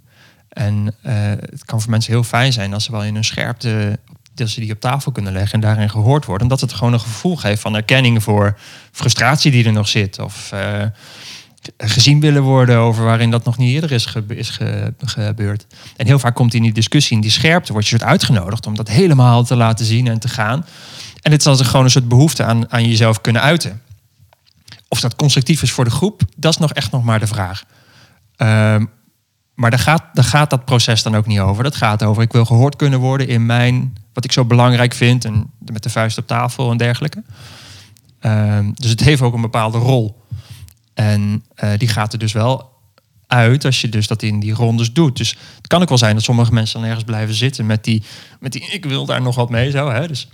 [0.53, 1.15] En eh,
[1.51, 3.99] het kan voor mensen heel fijn zijn als ze wel in hun scherpte,
[4.35, 6.43] dat ze die op tafel kunnen leggen en daarin gehoord worden.
[6.43, 8.59] Omdat het gewoon een gevoel geeft van erkenning voor
[8.93, 10.19] frustratie die er nog zit.
[10.19, 10.83] Of eh,
[11.77, 15.67] gezien willen worden over waarin dat nog niet eerder is, gebe- is ge- gebeurd.
[15.97, 18.77] En heel vaak komt in die discussie, in die scherpte, word je soort uitgenodigd om
[18.77, 20.67] dat helemaal te laten zien en te gaan.
[21.23, 23.83] En het is als gewoon een soort behoefte aan, aan jezelf kunnen uiten.
[24.89, 27.65] Of dat constructief is voor de groep, dat is nog echt nog maar de vraag.
[28.37, 28.85] Ehm,
[29.55, 31.65] maar daar gaat, daar gaat dat proces dan ook niet over.
[31.65, 35.25] Dat gaat over, ik wil gehoord kunnen worden in mijn, wat ik zo belangrijk vind.
[35.25, 37.23] En met de vuist op tafel en dergelijke.
[38.21, 40.25] Ehm, dus het heeft ook een bepaalde rol.
[40.95, 42.71] En eh, die gaat er dus wel
[43.27, 45.17] uit als je dus dat in die rondes doet.
[45.17, 48.03] Dus het kan ook wel zijn dat sommige mensen dan ergens blijven zitten met die,
[48.41, 49.91] met die ik wil daar nog wat mee zo.
[49.91, 50.09] Hè?
[50.09, 50.29] Dus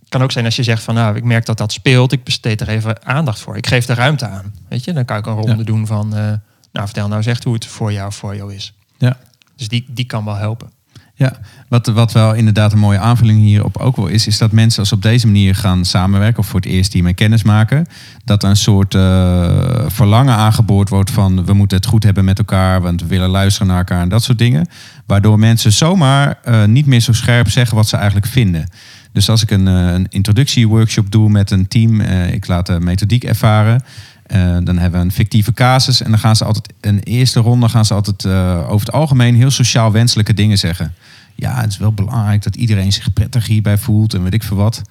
[0.00, 2.24] het kan ook zijn als je zegt van nou, ik merk dat dat speelt, ik
[2.24, 3.56] besteed er even aandacht voor.
[3.56, 4.54] Ik geef er ruimte aan.
[4.68, 5.62] Weet je, dan kan ik een ronde Ja.
[5.62, 6.32] doen van, eh,
[6.72, 8.74] nou vertel nou eens echt hoe het voor jou voor jou is.
[8.98, 9.16] Ja.
[9.56, 10.70] Dus die, die kan wel helpen.
[11.18, 11.32] Ja,
[11.68, 14.92] wat, wat wel inderdaad een mooie aanvulling hierop ook wel is, is dat mensen als
[14.92, 17.86] op deze manier gaan samenwerken of voor het eerst hiermee kennis maken,
[18.24, 22.38] dat er een soort eh, verlangen aangeboord wordt van we moeten het goed hebben met
[22.38, 24.68] elkaar, want we willen luisteren naar elkaar en dat soort dingen.
[25.06, 28.68] Waardoor mensen zomaar eh, niet meer zo scherp zeggen wat ze eigenlijk vinden.
[29.12, 32.00] Dus als ik een, eh, een introductieworkshop doe met een team,
[32.30, 33.82] ik laat de methodiek ervaren.
[34.28, 37.68] Eh, dan hebben we een fictieve casus en dan gaan ze altijd een eerste ronde
[37.68, 40.94] gaan ze altijd eh, over het algemeen heel sociaal wenselijke dingen zeggen.
[41.34, 44.56] Ja, het is wel belangrijk dat iedereen zich prettig hierbij voelt en weet ik veel
[44.56, 44.82] wat.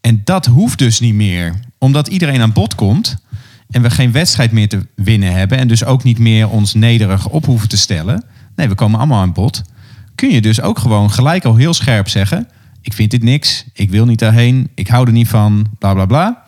[0.00, 3.16] En dat hoeft dus niet meer, omdat iedereen aan bod komt
[3.70, 7.28] en we geen wedstrijd meer te winnen hebben en dus ook niet meer ons nederig
[7.28, 8.24] op hoeven te stellen.
[8.56, 9.62] Nee, we komen allemaal aan bod.
[10.14, 12.48] Kun je dus ook gewoon gelijk al heel scherp zeggen:
[12.80, 16.06] Ik vind dit niks, ik wil niet daarheen, ik hou er niet van, bla bla
[16.06, 16.45] bla.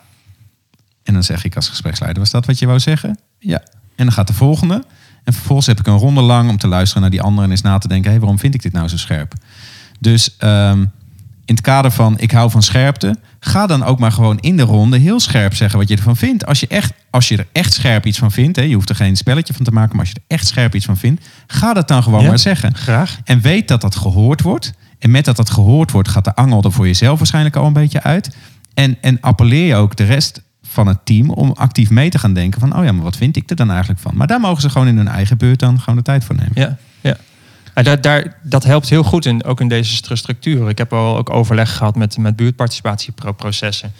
[1.09, 3.19] En dan zeg ik als gespreksleider: Was dat wat je wou zeggen?
[3.39, 3.61] Ja.
[3.95, 4.83] En dan gaat de volgende.
[5.23, 7.61] En vervolgens heb ik een ronde lang om te luisteren naar die andere en eens
[7.61, 9.33] na te denken: Hé, waarom vind ik dit nou zo scherp?
[9.99, 10.79] Dus ehm,
[11.45, 14.63] in het kader van ik hou van scherpte, ga dan ook maar gewoon in de
[14.63, 16.45] ronde heel scherp zeggen wat je ervan vindt.
[16.45, 18.95] Als je, echt, als je er echt scherp iets van vindt, hè, je hoeft er
[18.95, 21.73] geen spelletje van te maken, maar als je er echt scherp iets van vindt, ga
[21.73, 22.27] dat dan gewoon Ja.
[22.27, 22.75] maar zeggen.
[22.75, 23.19] Graag.
[23.23, 24.73] En weet dat dat gehoord wordt.
[24.99, 27.73] En met dat dat gehoord wordt, gaat de angel er voor jezelf waarschijnlijk al een
[27.73, 28.35] beetje uit.
[28.73, 32.33] En, en appelleer je ook de rest van het team om actief mee te gaan
[32.33, 34.15] denken van, oh ja, maar wat vind ik er dan eigenlijk van?
[34.15, 36.51] Maar daar mogen ze gewoon in hun eigen beurt dan gewoon de tijd voor nemen.
[36.53, 37.17] Ja, ja.
[37.83, 40.69] Daar, daar, dat helpt heel goed, in, ook in deze stru- structuur.
[40.69, 43.91] Ik heb al ook overleg gehad met, met buurtparticipatieprocessen.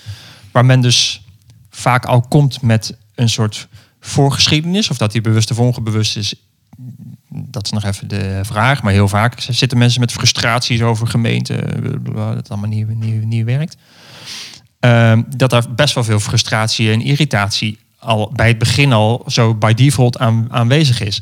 [0.51, 1.23] Waar men dus
[1.69, 3.67] vaak al komt met een soort
[3.99, 4.89] voorgeschiedenis.
[4.89, 6.35] Of dat die bewust of onbewust is.
[7.29, 8.83] Dat is nog even de vraag.
[8.83, 11.83] Maar heel vaak zitten mensen met frustraties over gemeenten.
[12.03, 13.77] Dat het allemaal niet, niet, niet werkt.
[14.79, 19.55] Ehm, dat daar best wel veel frustratie en irritatie al bij het begin al zo
[19.55, 21.21] by default aan, aanwezig is.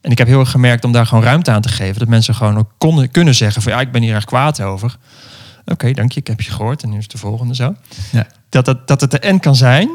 [0.00, 1.98] En ik heb heel erg gemerkt om daar gewoon ruimte aan te geven.
[1.98, 4.96] Dat mensen gewoon ook konden, kunnen zeggen van ja, ik ben hier erg kwaad over.
[5.64, 6.82] Oké, dank je, ik heb je gehoord.
[6.82, 7.74] En nu is de volgende zo.
[8.12, 8.26] Ja.
[8.48, 9.90] Dat, het, dat het de end kan zijn.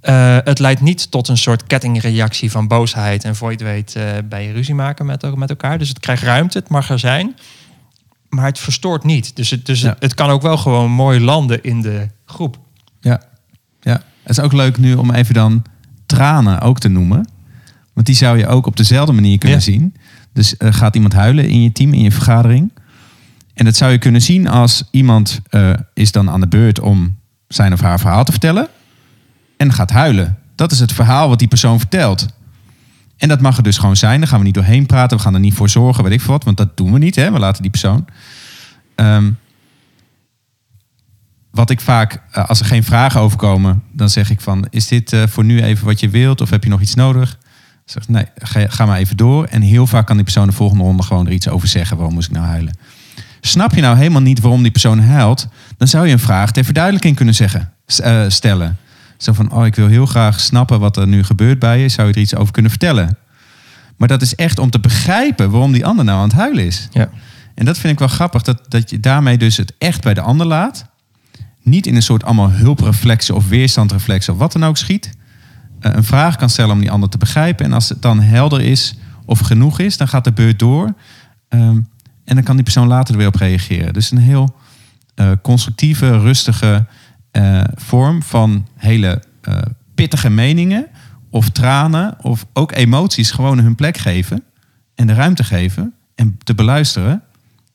[0.00, 3.24] Eh, het leidt niet tot een soort kettingreactie van boosheid.
[3.24, 5.78] En voor je het weet eh, bij je ruzie maken met, met elkaar.
[5.78, 7.36] Dus het krijgt ruimte, het mag er zijn.
[8.30, 9.36] Maar het verstoort niet.
[9.36, 9.88] Dus, het, dus Ja.
[9.88, 12.58] het, het kan ook wel gewoon mooi landen in de groep.
[13.00, 13.22] Ja,
[13.80, 14.02] ja.
[14.22, 15.62] Het is ook leuk nu om even dan
[16.06, 17.28] tranen ook te noemen.
[17.92, 19.64] Want die zou je ook op dezelfde manier kunnen Ja.
[19.64, 19.94] zien.
[20.32, 22.72] Dus eh, gaat iemand huilen in je team, in je vergadering.
[23.54, 27.16] En dat zou je kunnen zien als iemand eh, is dan aan de beurt om
[27.48, 28.68] zijn of haar verhaal te vertellen.
[29.56, 30.38] En gaat huilen.
[30.54, 32.26] Dat is het verhaal wat die persoon vertelt.
[33.20, 34.18] En dat mag er dus gewoon zijn.
[34.20, 35.16] Daar gaan we niet doorheen praten.
[35.16, 36.44] We gaan er niet voor zorgen, weet ik veel wat.
[36.44, 37.16] Want dat doen we niet.
[37.16, 37.32] Hè?
[37.32, 38.06] We laten die persoon.
[38.94, 39.30] Ehm,
[41.50, 45.12] wat ik vaak, eh, als er geen vragen overkomen, dan zeg ik van, is dit
[45.12, 47.38] eh, voor nu even wat je wilt of heb je nog iets nodig?
[47.84, 49.44] Zegt nee, ga, ga maar even door.
[49.44, 51.96] En heel vaak kan die persoon de volgende ronde gewoon er iets over zeggen.
[51.96, 52.78] Waarom moest ik nou huilen?
[53.40, 55.48] Snap je nou helemaal niet waarom die persoon huilt?
[55.76, 58.78] Dan zou je een vraag ter verduidelijking kunnen zeggen, eh, stellen.
[59.22, 61.88] Zo van, oh, ik wil heel graag snappen wat er nu gebeurt bij je.
[61.88, 63.16] Zou je er iets over kunnen vertellen?
[63.96, 66.88] Maar dat is echt om te begrijpen waarom die ander nou aan het huilen is.
[66.92, 67.10] Ja.
[67.54, 70.20] En dat vind ik wel grappig, dat, dat je daarmee dus het echt bij de
[70.20, 70.86] ander laat.
[71.62, 75.10] Niet in een soort allemaal hulpreflexen of weerstandreflexen of wat dan ook schiet.
[75.80, 77.64] Eh, een vraag kan stellen om die ander te begrijpen.
[77.64, 80.94] En als het dan helder is of genoeg is, dan gaat de beurt door.
[81.48, 81.80] Ehm,
[82.24, 83.92] en dan kan die persoon later er weer op reageren.
[83.92, 84.56] Dus een heel
[85.14, 86.86] eh, constructieve, rustige
[87.30, 89.56] eh, vorm van hele eh,
[89.94, 90.86] pittige meningen
[91.30, 94.42] of tranen of ook emoties gewoon hun plek geven
[94.94, 97.22] en de ruimte geven en te beluisteren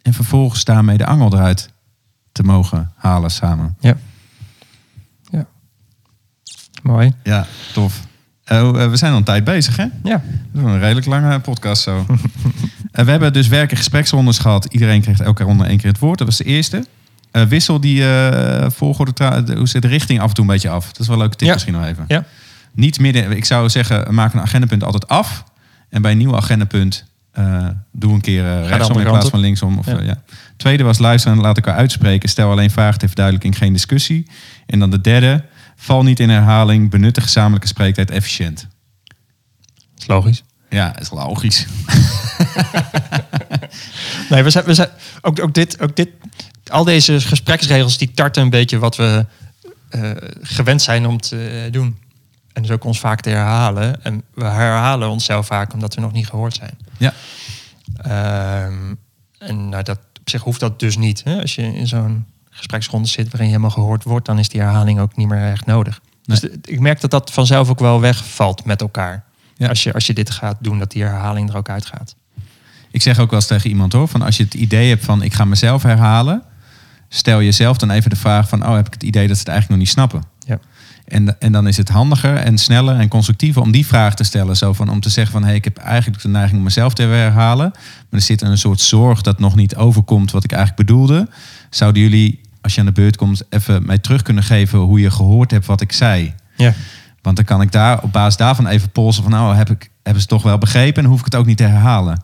[0.02, 1.70] en vervolgens daarmee de angel eruit
[2.32, 3.76] te mogen halen samen.
[3.80, 3.98] Ja.
[5.32, 5.46] ja.
[6.84, 7.14] Mooi.
[7.24, 8.08] Ja, tof.
[8.48, 9.86] Oh, eh, we zijn al een tijd bezig, hè?
[10.04, 10.24] Ja.
[10.52, 12.06] Dat is een redelijk lange podcast zo.
[12.96, 14.66] Eh, we hebben dus werken gespreksrondes gehad.
[14.66, 16.18] Iedereen kreeg elke ronde één keer het woord.
[16.18, 16.86] Dat was de eerste.
[17.36, 20.88] Eh, wissel die eh, volgorde, hoe zit de richting af en toe een beetje af.
[20.92, 21.54] Dat is wel een leuke tip Ja.
[21.54, 22.06] misschien nog even.
[22.08, 22.24] Ja.
[22.74, 25.44] Niet midden, ik zou zeggen, maak een agendapunt altijd af.
[25.90, 29.78] En bij een nieuw agendapunt eh, doe een keer rechtsom in plaats van linksom.
[29.78, 30.02] Of, Ja.
[30.02, 30.22] ja.
[30.58, 32.30] Tweede was luisteren en laat elkaar uitspreken.
[32.30, 34.28] Stel alleen vragen ter verduidelijking, geen discussie.
[34.66, 35.44] En dan de derde,
[35.76, 36.90] val niet in herhaling.
[36.90, 38.68] Benut de gezamenlijke spreektijd efficiënt.
[39.98, 40.44] is logisch.
[40.70, 41.66] Ja, is logisch.
[44.30, 44.90] Nee, we zijn, we zijn
[45.22, 46.10] ook, ook, dit, ook dit,
[46.72, 49.26] al deze gespreksregels die tarten een beetje wat we
[49.90, 51.98] eh, gewend zijn om te eh, doen.
[52.54, 54.04] En dus ook ons vaak te herhalen.
[54.04, 56.78] En we herhalen onszelf vaak omdat we nog niet gehoord zijn.
[56.98, 57.14] Ja.
[57.98, 58.94] Ehm,
[59.38, 61.24] en nou, dat, op zich hoeft dat dus niet.
[61.24, 61.42] Hè?
[61.42, 65.00] Als je in zo'n gespreksronde zit waarin je helemaal gehoord wordt, dan is die herhaling
[65.00, 66.02] ook niet meer echt nodig.
[66.24, 69.24] Dus ik merk dat dat vanzelf ook wel wegvalt met elkaar.
[69.56, 69.68] Ja.
[69.68, 72.16] Als, je, als je dit gaat doen, dat die herhaling er ook uitgaat.
[72.92, 75.22] Ik zeg ook wel eens tegen iemand hoor, van als je het idee hebt van
[75.22, 76.44] ik ga mezelf herhalen,
[77.10, 79.52] stel jezelf dan even de vraag van, oh heb ik het idee dat ze het
[79.52, 80.24] eigenlijk nog niet snappen.
[80.46, 80.60] Ja.
[81.06, 84.58] En, en dan is het handiger en sneller en constructiever om die vraag te stellen.
[84.58, 86.94] Zo van om te zeggen van hé, hey, ik heb eigenlijk de neiging om mezelf
[86.94, 87.72] te herhalen.
[87.74, 91.30] Maar er zit een soort zorg dat nog niet overkomt wat ik eigenlijk bedoelde.
[91.70, 95.12] Zouden jullie, als je aan de beurt komt, even mij terug kunnen geven hoe je
[95.12, 96.34] gehoord hebt wat ik zei?
[96.56, 96.74] Ja.
[97.22, 100.22] Want dan kan ik daar op basis daarvan even polsen van nou, heb ik, hebben
[100.22, 102.24] ze het toch wel begrepen en hoef ik het ook niet te herhalen.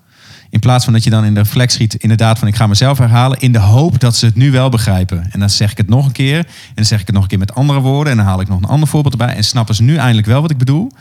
[0.51, 2.97] In plaats van dat je dan in de reflex schiet, inderdaad, van ik ga mezelf
[2.97, 3.39] herhalen.
[3.39, 5.31] In de hoop dat ze het nu wel begrijpen.
[5.31, 6.37] En dan zeg ik het nog een keer.
[6.37, 8.11] En dan zeg ik het nog een keer met andere woorden.
[8.11, 9.35] En dan haal ik nog een ander voorbeeld erbij.
[9.35, 10.91] En snappen ze nu eindelijk wel wat ik bedoel.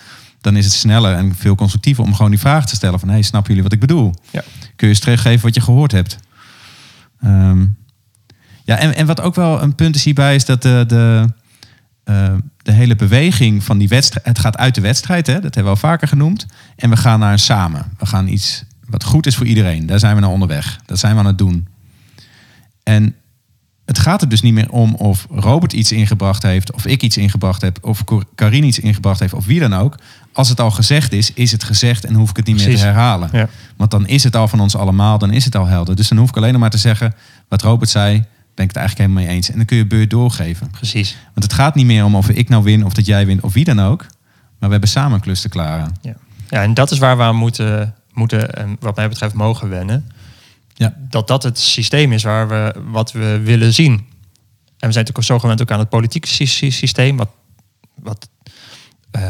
[0.41, 3.23] Dan is het sneller en veel constructiever om gewoon die vraag te stellen: van hey,
[3.23, 4.15] snappen jullie wat ik bedoel?
[4.31, 4.43] Ja.
[4.77, 6.19] Kun je eens teruggeven wat je gehoord hebt?
[7.21, 7.67] Ehm,
[8.65, 11.33] ja, en, en wat ook wel een punt is hierbij, is dat de, de,
[12.05, 14.27] uh, de hele beweging van die wedstrijd.
[14.27, 15.33] Het gaat uit de wedstrijd, hè?
[15.33, 16.47] dat hebben we al vaker genoemd.
[16.77, 17.93] En we gaan naar een samen.
[17.99, 19.87] We gaan iets wat goed is voor iedereen.
[19.87, 20.81] Daar zijn we naar onderweg.
[20.87, 21.69] Dat zijn we aan het doen.
[22.83, 23.15] En
[23.85, 27.17] het gaat er dus niet meer om of Robert iets ingebracht heeft, of ik iets
[27.17, 29.99] ingebracht heb, of Karin iets ingebracht heeft, of wie dan ook.
[30.33, 32.83] Als het al gezegd is, is het gezegd en hoef ik het niet meer te
[32.83, 33.29] herhalen.
[33.33, 33.49] Ja.
[33.77, 35.97] Want dan is het al van ons allemaal, dan is het al helder.
[35.97, 37.15] Dus dan hoef ik alleen nog maar te zeggen,
[37.49, 38.13] wat Robert zei,
[38.55, 39.51] ben ik het eigenlijk helemaal mee eens.
[39.51, 40.71] En dan kun je beurt doorgeven.
[40.71, 41.17] Precies.
[41.35, 43.53] Want het gaat niet meer om of ik nou win, of dat jij wint, of
[43.53, 44.07] wie dan ook.
[44.59, 45.97] Maar we hebben samen een klus te klaren.
[46.03, 46.15] Ja.
[46.49, 50.11] ja, en dat is waar we aan moeten moeten, en wat mij betreft, mogen wennen.
[50.75, 50.97] Ja.
[50.99, 53.93] Dat dat het systeem is waar we, wat we willen zien.
[53.93, 56.29] En we zijn natuurlijk zo gewend ook aan het politieke
[56.71, 57.31] systeem, wat,
[57.95, 58.29] wat
[59.17, 59.23] uh,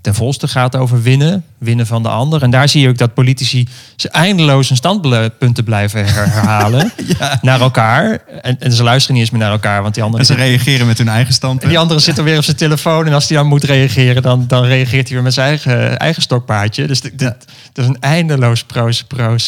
[0.00, 2.42] ten volste gaat over winnen, winnen van de ander.
[2.42, 7.38] En daar zie je ook dat politici ze eindeloos een standpunten blijven herhalen ja.
[7.42, 8.20] naar elkaar.
[8.42, 10.26] En, en, ze luisteren niet eens meer naar elkaar, want die anderen...
[10.26, 11.62] En ze reageren met hun eigen standpunt.
[11.62, 14.44] En die andere zitten weer op zijn telefoon en als hij dan moet reageren, dan,
[14.46, 16.86] dan reageert hij weer met zijn eigen, eigen stokpaardje.
[16.86, 17.36] Dus dit, ja.
[17.74, 18.64] is een eindeloos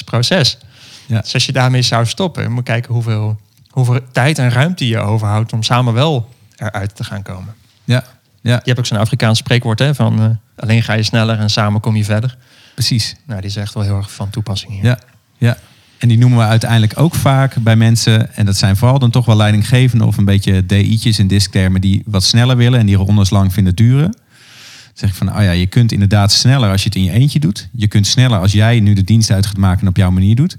[0.04, 0.58] proces.
[1.06, 1.20] Ja.
[1.20, 5.52] Dus als je daarmee zou stoppen, moet kijken hoeveel, hoeveel tijd en ruimte je overhoudt
[5.52, 7.54] om samen wel eruit te gaan komen.
[7.84, 8.04] Ja,
[8.42, 8.54] ja.
[8.54, 11.80] Je hebt ook zo'n Afrikaans spreekwoord hè, van uh, alleen ga je sneller en samen
[11.80, 12.36] kom je verder.
[12.74, 13.16] Precies.
[13.26, 14.84] Nou, die is echt wel heel erg van toepassing hier.
[14.84, 14.98] Ja,
[15.38, 15.56] ja.
[15.98, 18.36] En die noemen we uiteindelijk ook vaak bij mensen.
[18.36, 22.02] En dat zijn vooral dan toch wel leidinggevenden of een beetje DI'tjes in disktermen die
[22.06, 24.10] wat sneller willen en die rondes lang vinden duren.
[24.10, 27.10] Dan zeg ik van, oh ja, je kunt inderdaad sneller als je het in je
[27.10, 27.68] eentje doet.
[27.72, 30.34] Je kunt sneller als jij nu de dienst uit gaat maken en op jouw manier
[30.34, 30.56] doet.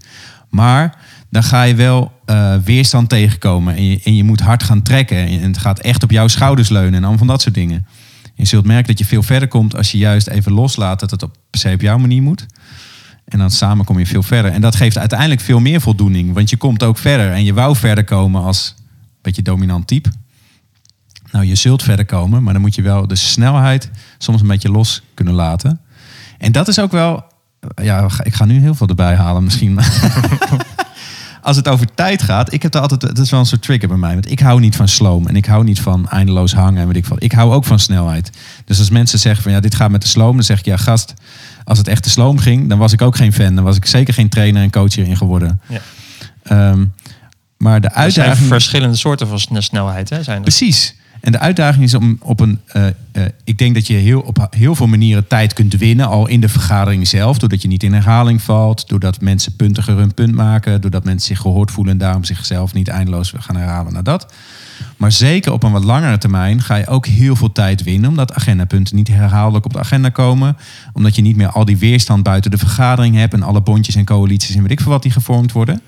[0.50, 0.98] Maar
[1.32, 3.76] dan ga je wel uh, weerstand tegenkomen.
[3.76, 5.18] En je, en je, moet hard gaan trekken.
[5.18, 7.86] En het gaat echt op jouw schouders leunen en allemaal van dat soort dingen.
[8.34, 11.24] Je zult merken dat je veel verder komt als je juist even loslaat dat het
[11.24, 12.46] op, per se op jouw manier moet.
[13.26, 14.52] En dan samen kom je veel verder.
[14.52, 16.34] En dat geeft uiteindelijk veel meer voldoening.
[16.34, 17.32] Want je komt ook verder.
[17.32, 20.10] En je wou verder komen als een beetje dominant type.
[21.32, 24.72] Nou, je zult verder komen, maar dan moet je wel de snelheid soms een beetje
[24.72, 25.80] los kunnen laten.
[26.38, 27.24] En dat is ook wel.
[27.82, 29.80] Ja, ik ga nu heel veel erbij halen misschien.
[31.42, 33.88] als het over tijd gaat, ik heb er altijd, het is wel een soort trigger
[33.88, 34.14] bij mij.
[34.14, 36.96] Want ik hou niet van sloom en ik hou niet van eindeloos hangen en weet
[36.96, 37.24] ik wat.
[37.24, 38.30] Ik hou ook van snelheid.
[38.66, 40.78] Dus als mensen zeggen van ja, dit gaat met de sloom, dan zeg ik ja,
[40.78, 41.14] gast,
[41.64, 43.56] als het echt de sloom ging, dan was ik ook geen fan.
[43.56, 45.62] Dan was ik zeker geen trainer en coach hierin geworden.
[45.68, 46.70] Ja.
[46.70, 46.94] Um,
[47.58, 48.32] maar de uitdaging...
[48.32, 50.24] Er zijn verschillende soorten van snelheid, hè?
[50.24, 50.44] Zijn er?
[50.44, 50.96] Precies.
[51.22, 52.60] En de uitdaging is om op een.
[52.74, 56.08] Uh, uh, ik denk dat je heel, op heel veel manieren tijd kunt winnen.
[56.08, 57.38] Al in de vergadering zelf.
[57.38, 58.90] Doordat je niet in herhaling valt.
[58.90, 60.82] Doordat mensen puntiger hun punt maken.
[60.82, 61.94] Doordat mensen zich gehoord voelen.
[61.94, 64.34] En daarom zichzelf niet eindeloos gaan herhalen naar dat.
[64.98, 68.10] Maar zeker op een wat langere termijn ga je ook heel veel tijd winnen.
[68.10, 70.58] Omdat agendapunten niet herhaaldelijk op de agenda komen.
[70.94, 73.34] Omdat je niet meer al die weerstand buiten de vergadering hebt.
[73.34, 75.82] En alle bondjes en coalities en weet ik veel wat die gevormd worden.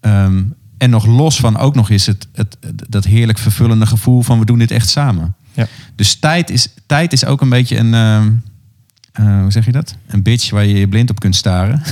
[0.00, 2.56] Um, en nog los van ook nog eens het, het,
[2.88, 5.34] dat heerlijk vervullende gevoel van we doen dit echt samen.
[5.52, 5.66] Ja.
[5.96, 9.94] Dus tijd is, tijd is ook een beetje een, uh, uh, hoe zeg je dat?
[10.06, 11.82] Een bitch waar je je blind op kunt staren.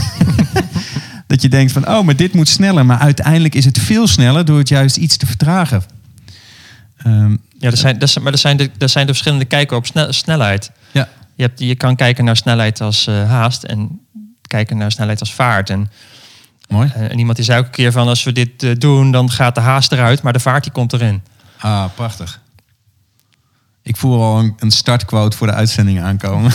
[1.26, 2.86] dat je denkt van, oh, maar dit moet sneller.
[2.86, 5.82] Maar uiteindelijk is het veel sneller door het juist iets te vertragen.
[7.06, 9.76] Um, ja, er zijn, er zijn, maar er zijn, de, er zijn de verschillende kijken
[9.76, 10.70] op snel, snelheid.
[10.92, 11.08] Ja.
[11.34, 14.00] Je, hebt, je kan kijken naar snelheid als uh, haast en
[14.46, 15.70] kijken naar snelheid als vaart.
[15.70, 15.90] En
[16.70, 16.92] Mooi.
[16.94, 19.54] En iemand die zei ook een keer van als we dit uh, doen, dan gaat
[19.54, 21.22] de haast eruit, maar de vaart die komt erin.
[21.58, 22.40] Ah, prachtig.
[23.82, 26.52] Ik voel al een, een startquote voor de uitzending aankomen.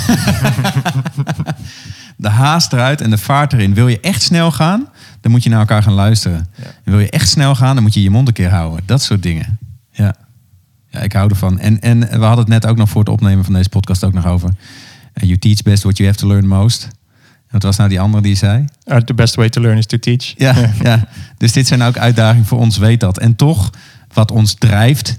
[2.18, 3.74] de haast eruit en de vaart erin.
[3.74, 4.90] Wil je echt snel gaan,
[5.22, 6.50] dan moet je naar elkaar gaan luisteren.
[6.56, 6.64] Ja.
[6.64, 8.84] En wil je echt snel gaan, dan moet je je mond een keer houden.
[8.86, 9.60] Dat soort dingen.
[9.92, 10.16] Ja,
[10.90, 11.60] ja ik hou ervan.
[11.60, 14.14] En, en we hadden het net ook nog voor het opnemen van deze podcast ook
[14.14, 14.50] nog over.
[14.50, 16.88] Uh, you teach best what you have to learn most.
[17.56, 18.66] Wat was nou die andere die zei?
[18.86, 20.34] Uh, the best way to learn is to teach.
[20.38, 23.20] Ja, ja, dus dit zijn ook uitdagingen voor ons, weet dat.
[23.20, 23.70] En toch,
[24.14, 25.18] wat ons drijft,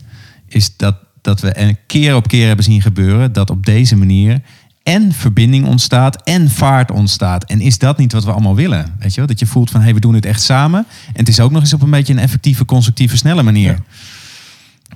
[0.49, 3.33] is dat, dat we een keer op keer hebben zien gebeuren...
[3.33, 4.41] dat op deze manier
[4.83, 7.45] en verbinding ontstaat en vaart ontstaat.
[7.45, 8.95] En is dat niet wat we allemaal willen?
[8.99, 9.27] Weet je wel?
[9.27, 10.87] Dat je voelt van, hé, hey, we doen het echt samen.
[11.07, 13.79] En het is ook nog eens op een beetje een effectieve, constructieve, snelle manier.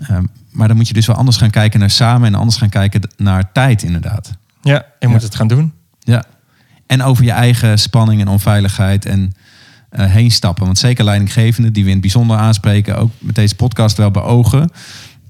[0.00, 2.68] Ehm, maar dan moet je dus wel anders gaan kijken naar samen en anders gaan
[2.68, 4.36] kijken naar tijd, inderdaad.
[4.62, 5.72] Ja, je moet het gaan doen.
[6.00, 6.24] Ja.
[6.90, 9.32] En over je eigen spanning en onveiligheid en
[9.92, 10.64] uh, heen stappen.
[10.64, 14.70] Want zeker leidinggevenden, die we in het bijzonder aanspreken, ook met deze podcast wel beogen.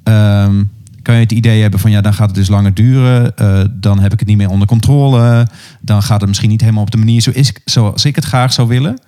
[0.05, 0.71] Um,
[1.03, 3.33] kan je het idee hebben van ja, dan gaat het dus langer duren.
[3.41, 5.49] Uh, dan heb ik het niet meer onder controle.
[5.81, 8.53] Dan gaat het misschien niet helemaal op de manier zo is, zoals ik het graag
[8.53, 9.01] zou willen.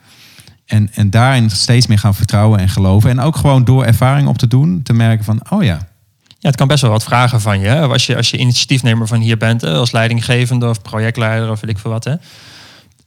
[0.66, 3.10] En, en daarin steeds meer gaan vertrouwen en geloven.
[3.10, 5.78] En ook gewoon door ervaring op te doen, te merken van, oh ja.
[6.42, 7.80] Ja, het kan best wel wat vragen van je.
[7.80, 11.78] Als je, als je initiatiefnemer van hier bent, als leidinggevende of projectleider of weet ik
[11.78, 12.04] veel wat.
[12.04, 12.14] Hè.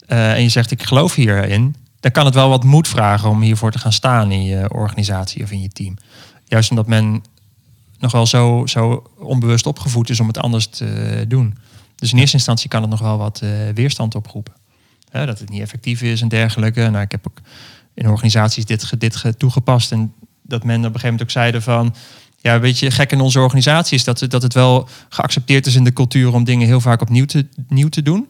[0.08, 1.76] Uh, en je zegt, ik geloof hierin.
[2.00, 5.42] Dan kan het wel wat moed vragen om hiervoor te gaan staan in je organisatie
[5.42, 5.96] of in je team.
[6.44, 7.24] Juist omdat men
[7.98, 11.56] nog wel zo, zo onbewust opgevoed is om het anders te doen.
[11.96, 14.52] Dus in eerste instantie kan het nog wel wat uh, weerstand oproepen.
[15.10, 16.80] dat het niet effectief is en dergelijke.
[16.80, 17.40] Nou, ik heb ook
[17.94, 19.92] in organisaties dit, dit toegepast.
[19.92, 20.12] En
[20.42, 21.94] dat men op een gegeven moment ook zeiden van...
[22.46, 25.84] Ja, weet je, gek in onze organisatie is dat, dat het wel geaccepteerd is in
[25.84, 26.32] de cultuur...
[26.32, 28.28] om dingen heel vaak opnieuw te, nieuw te doen.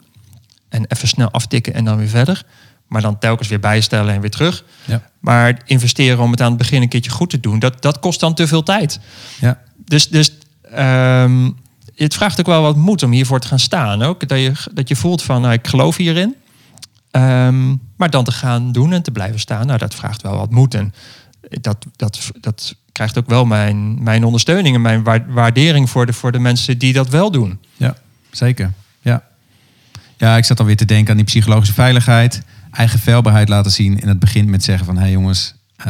[0.69, 2.43] En even snel aftikken en dan weer verder.
[2.87, 4.63] Maar dan telkens weer bijstellen en weer terug.
[4.85, 5.01] Ja.
[5.19, 8.19] Maar investeren om het aan het begin een keertje goed te doen, dat, dat kost
[8.19, 8.99] dan te veel tijd.
[9.39, 9.59] Ja.
[9.85, 10.31] Dus, dus
[10.77, 11.57] um,
[11.95, 14.01] het vraagt ook wel wat moed om hiervoor te gaan staan.
[14.01, 16.35] Ook dat je, dat je voelt van, nou, ik geloof hierin.
[17.11, 20.51] Um, maar dan te gaan doen en te blijven staan, nou, dat vraagt wel wat
[20.51, 20.73] moed.
[20.73, 20.93] En
[21.49, 26.31] dat, dat, dat krijgt ook wel mijn, mijn ondersteuning en mijn waardering voor de, voor
[26.31, 27.59] de mensen die dat wel doen.
[27.75, 27.95] Ja,
[28.31, 28.73] zeker.
[29.01, 29.23] Ja.
[30.17, 32.43] ja, ik zat alweer te denken aan die psychologische veiligheid
[32.77, 34.01] eigen veilbaarheid laten zien.
[34.01, 35.85] En het begint met zeggen van, hé hey jongens, uh,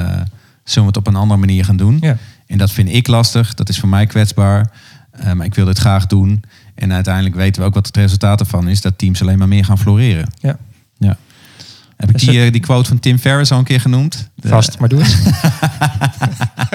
[0.63, 1.97] zullen we het op een andere manier gaan doen?
[2.01, 2.17] Ja.
[2.45, 4.71] En dat vind ik lastig, dat is voor mij kwetsbaar.
[5.19, 6.43] Uh, maar ik wil dit graag doen.
[6.75, 8.81] En uiteindelijk weten we ook wat het resultaat ervan is.
[8.81, 10.29] Dat teams alleen maar meer gaan floreren.
[10.39, 10.49] Ja.
[10.49, 10.57] ja.
[11.97, 14.29] Heb ik die, uh, die quote van Tim Ferriss al een keer genoemd?
[14.35, 15.17] De, Vast, maar doe het.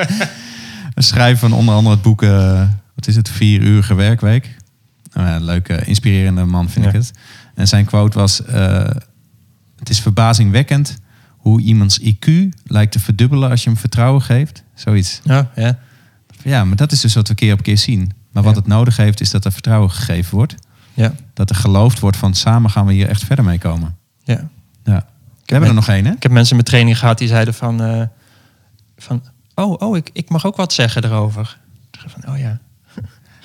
[0.95, 2.21] een schrijver van onder andere het boek,
[2.95, 4.57] wat is het, vier uurige werkweek.
[5.13, 7.11] Nou ja, leuke, inspirerende man vind ik het.
[7.55, 8.43] En zijn quote was,
[9.77, 10.99] het is verbazingwekkend
[11.43, 14.63] hoe iemands IQ lijkt te verdubbelen als je hem vertrouwen geeft.
[14.75, 15.21] Zoiets.
[15.25, 15.79] Ja, ja.
[16.43, 18.13] ja maar dat is dus wat we keer op keer zien.
[18.33, 20.55] Maar wat het nodig heeft, is dat er vertrouwen gegeven wordt.
[20.95, 21.15] Ja.
[21.35, 23.97] Dat er geloofd wordt van samen gaan we hier echt verder mee komen.
[24.23, 24.49] Ja.
[24.85, 25.07] ja.
[25.45, 26.13] We hebben er nog één, hè?
[26.13, 27.83] Ik heb mensen met training gehad die zeiden van...
[27.83, 28.03] Uh,
[28.99, 29.23] van
[29.55, 31.59] oh, oh ik, ik mag ook wat zeggen erover.
[32.07, 32.59] Van, oh ja.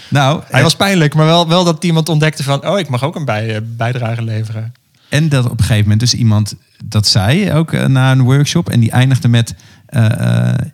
[0.09, 2.67] Nou, hij was pijnlijk, maar wel, wel dat iemand ontdekte van...
[2.67, 4.73] oh, ik mag ook een bij, eh, bijdrage leveren.
[5.09, 8.69] En dat op een gegeven moment dus iemand dat zei, ook uh, na een workshop.
[8.69, 9.55] En die eindigde met
[9.95, 10.71] um,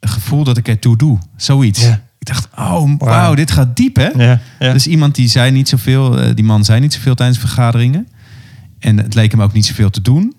[0.00, 1.18] een gevoel dat ik ertoe doe.
[1.36, 1.86] Zoiets.
[2.18, 4.08] Ik dacht, oh wauw, dit gaat diep hè.
[4.08, 4.72] Ja, ja.
[4.72, 8.08] Dus iemand die zei niet zoveel, die man zei niet zoveel tijdens vergaderingen.
[8.82, 10.34] En het leek hem ook niet zoveel te doen.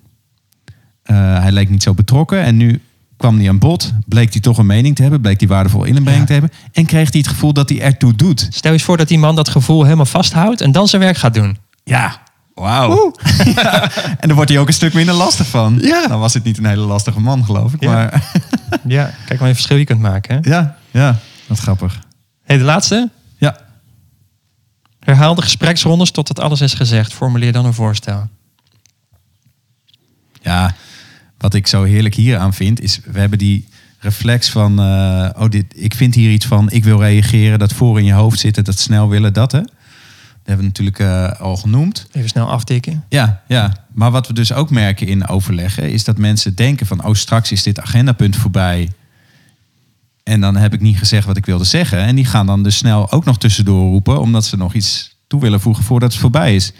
[1.04, 2.42] hij leek niet zo betrokken.
[2.42, 2.80] En nu
[3.16, 6.18] kwam hij aan bod, bleek hij toch een mening te hebben, bleek hij waardevol inbreng
[6.18, 6.24] ja.
[6.24, 6.50] te hebben.
[6.72, 8.40] En kreeg hij het gevoel dat hij ertoe doet.
[8.50, 11.16] Stel je eens voor dat die man dat gevoel helemaal vasthoudt en dan zijn werk
[11.16, 11.58] gaat doen.
[11.84, 12.22] Ja,
[12.54, 13.14] Wauw.
[14.20, 15.78] En dan wordt hij ook een stuk minder lastig van.
[15.80, 16.06] Ja.
[16.06, 17.82] Dan was het niet een hele lastige man, geloof ik.
[17.82, 18.30] Ja, maar...
[18.86, 19.10] ja.
[19.26, 20.34] kijk maar een verschil je kunt maken.
[20.34, 20.50] Hè?
[20.50, 22.00] Ja, ja, wat grappig.
[22.44, 23.10] hey, de laatste?
[25.04, 27.12] Herhaal de gespreksrondes totdat alles is gezegd.
[27.12, 28.28] Formuleer dan een voorstel.
[30.42, 30.74] Ja,
[31.38, 35.48] wat ik zo heerlijk hier aan vind, is we hebben die reflex van, uh, oh,
[35.48, 38.64] dit, ik vind hier iets van, ik wil reageren, dat voor in je hoofd zitten,
[38.64, 39.60] dat snel willen, dat hè
[40.44, 42.06] hebben we natuurlijk uh, al genoemd.
[42.12, 43.04] Even snel aftikken.
[43.08, 45.90] Ja, ja, maar wat we dus ook merken in overleggen...
[45.90, 47.04] is dat mensen denken van...
[47.04, 48.90] oh, straks is dit agendapunt voorbij...
[50.24, 51.98] en dan heb ik niet gezegd wat ik wilde zeggen.
[51.98, 54.20] En die gaan dan dus snel ook nog tussendoor roepen...
[54.20, 56.72] omdat ze nog iets toe willen voegen voordat het voorbij is.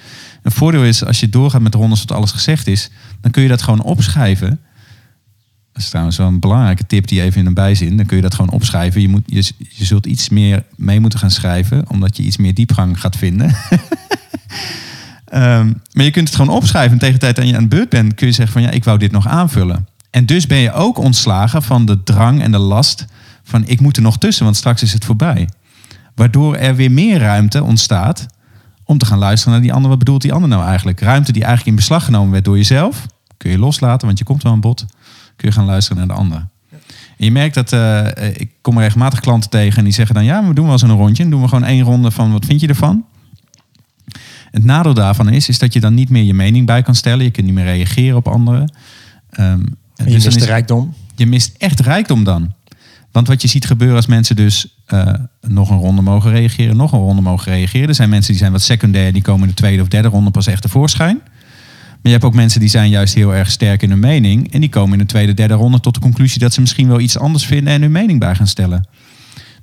[0.43, 2.91] Een voordeel is, als je doorgaat met de rondes tot alles gezegd is...
[3.21, 4.61] dan kun je dat gewoon opschrijven...
[5.73, 7.97] Dat is trouwens wel een belangrijke tip die even in een bijzin.
[7.97, 9.01] Dan kun je dat gewoon opschrijven.
[9.01, 9.45] Je, moet, je,
[9.85, 13.47] zult iets meer mee moeten gaan schrijven, omdat je iets meer diepgang gaat vinden.
[15.33, 16.93] um, maar je kunt het gewoon opschrijven.
[16.93, 18.71] En tegen de tijd dat je aan de beurt bent, kun je zeggen van ja,
[18.71, 19.89] ik wou dit nog aanvullen.
[20.11, 23.07] En dus ben je ook ontslagen van de drang en de last
[23.45, 25.49] van ik moet er nog tussen, want straks is het voorbij.
[26.15, 28.27] Waardoor er weer meer ruimte ontstaat
[28.85, 29.89] om te gaan luisteren naar die ander.
[29.91, 31.01] Wat bedoelt die ander nou eigenlijk?
[31.01, 34.43] Ruimte die eigenlijk in beslag genomen werd door jezelf, kun je loslaten, want je komt
[34.43, 34.85] wel aan bod
[35.37, 36.47] kun je gaan luisteren naar de ander.
[37.17, 40.47] En je merkt dat, uh, ik kom regelmatig klanten tegen en die zeggen dan, ja,
[40.47, 41.23] we doen wel eens een rondje.
[41.23, 43.05] En doen we gewoon één ronde van, wat vind je ervan?
[44.51, 47.25] Het nadeel daarvan is, is dat je dan niet meer je mening bij kan stellen.
[47.25, 48.73] Je kunt niet meer reageren op anderen.
[49.41, 50.95] Um, je dus mist de rijkdom.
[51.17, 52.55] Je mist echt rijkdom dan.
[53.15, 56.93] Want wat je ziet gebeuren als mensen dus eh, nog een ronde mogen reageren, nog
[56.93, 57.89] een ronde mogen reageren.
[57.89, 60.31] Er zijn mensen die zijn wat secundair, die komen in de tweede of derde ronde
[60.31, 61.21] pas echt tevoorschijn.
[61.25, 64.53] Maar je hebt ook mensen die zijn juist heel erg sterk in hun mening.
[64.53, 67.01] En die komen in de tweede, derde ronde tot de conclusie dat ze misschien wel
[67.01, 68.89] iets anders vinden en hun mening bij gaan stellen.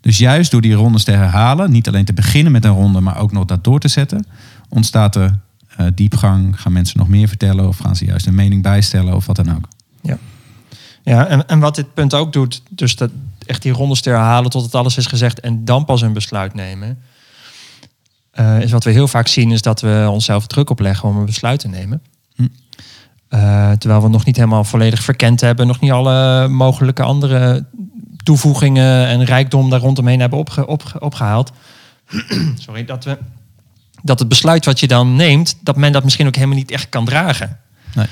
[0.01, 3.17] Dus juist door die rondes te herhalen, niet alleen te beginnen met een ronde, maar
[3.17, 4.25] ook nog dat door te zetten,
[4.69, 5.39] ontstaat er
[5.79, 6.61] uh, diepgang.
[6.61, 9.55] Gaan mensen nog meer vertellen of gaan ze juist hun mening bijstellen of wat dan
[9.55, 9.67] ook.
[10.01, 10.17] Ja,
[11.03, 13.11] ja en, en wat dit punt ook doet, dus dat
[13.51, 16.53] echt die rondes te herhalen tot het alles is gezegd en dan pas een besluit
[16.53, 17.01] nemen.
[18.39, 21.25] Uh, is wat we heel vaak zien, is dat we onszelf druk opleggen om een
[21.25, 22.01] besluit te nemen.
[22.35, 22.47] Hm.
[23.29, 27.65] Uh, terwijl we nog niet helemaal volledig verkend hebben, nog niet alle mogelijke andere
[28.23, 31.51] toevoegingen en rijkdom daar rondomheen hebben opge, opge, opgehaald.
[32.65, 33.17] Sorry, dat, we,
[34.01, 36.89] dat het besluit wat je dan neemt, dat men dat misschien ook helemaal niet echt
[36.89, 37.59] kan dragen.
[37.95, 38.07] Nee.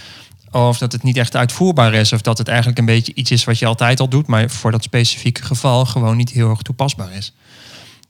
[0.51, 3.43] Of dat het niet echt uitvoerbaar is, of dat het eigenlijk een beetje iets is
[3.43, 7.13] wat je altijd al doet, maar voor dat specifieke geval gewoon niet heel erg toepasbaar
[7.13, 7.33] is.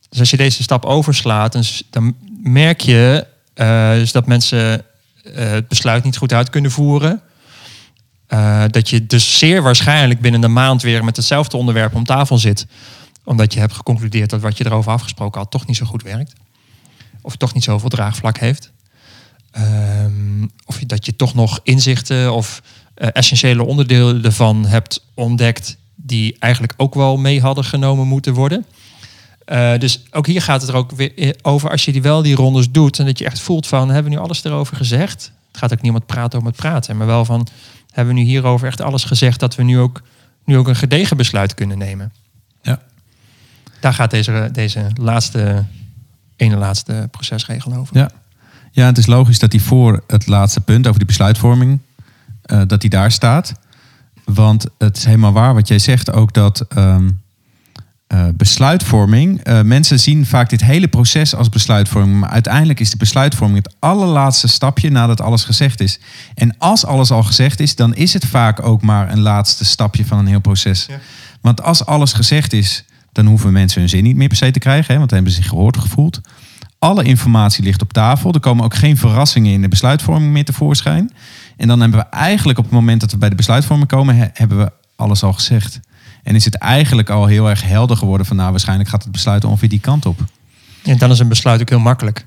[0.09, 4.85] Dus als je deze stap overslaat, dan merk je uh, dus dat mensen
[5.23, 7.21] uh, het besluit niet goed uit kunnen voeren.
[8.29, 12.37] Uh, dat je dus zeer waarschijnlijk binnen een maand weer met hetzelfde onderwerp om tafel
[12.37, 12.65] zit.
[13.23, 16.33] Omdat je hebt geconcludeerd dat wat je erover afgesproken had toch niet zo goed werkt.
[17.21, 18.71] Of toch niet zoveel draagvlak heeft.
[19.57, 19.63] Uh,
[20.65, 22.61] of dat je toch nog inzichten of
[22.97, 25.77] uh, essentiële onderdelen ervan hebt ontdekt.
[25.95, 28.65] die eigenlijk ook wel mee hadden genomen moeten worden.
[29.51, 32.35] Uh, dus ook hier gaat het er ook weer over als je die wel die
[32.35, 32.99] rondes doet.
[32.99, 35.31] en dat je echt voelt van: hebben we nu alles erover gezegd?
[35.47, 37.47] Het gaat ook het praten om het praten, maar wel van
[37.91, 40.01] hebben we nu hierover echt alles gezegd dat we nu ook,
[40.45, 42.13] nu ook een gedegen besluit kunnen nemen.
[42.61, 42.81] Ja.
[43.79, 45.65] Daar gaat deze, deze laatste,
[46.35, 47.97] ene laatste procesregel over.
[47.97, 48.09] Ja.
[48.79, 51.79] Ja, het is logisch dat die voor het laatste punt over die besluitvorming,
[52.51, 53.53] uh, dat die daar staat.
[54.23, 57.21] Want het is helemaal waar wat jij zegt ook dat um,
[58.13, 59.47] uh, besluitvorming.
[59.47, 62.19] Uh, mensen zien vaak dit hele proces als besluitvorming.
[62.19, 65.99] Maar uiteindelijk is de besluitvorming het allerlaatste stapje nadat alles gezegd is.
[66.35, 70.05] En als alles al gezegd is, dan is het vaak ook maar een laatste stapje
[70.05, 70.85] van een heel proces.
[70.89, 70.99] Ja.
[71.41, 74.59] Want als alles gezegd is, dan hoeven mensen hun zin niet meer per se te
[74.59, 74.93] krijgen.
[74.93, 76.21] Hè, want dan hebben ze zich gehoord gevoeld.
[76.79, 78.33] Alle informatie ligt op tafel.
[78.33, 81.11] Er komen ook geen verrassingen in de besluitvorming meer tevoorschijn.
[81.57, 84.57] En dan hebben we eigenlijk op het moment dat we bij de besluitvorming komen, hebben
[84.57, 85.79] we alles al gezegd.
[86.23, 89.43] En is het eigenlijk al heel erg helder geworden van nou waarschijnlijk gaat het besluit
[89.43, 90.19] ongeveer die kant op.
[90.83, 92.25] En dan is een besluit ook heel makkelijk.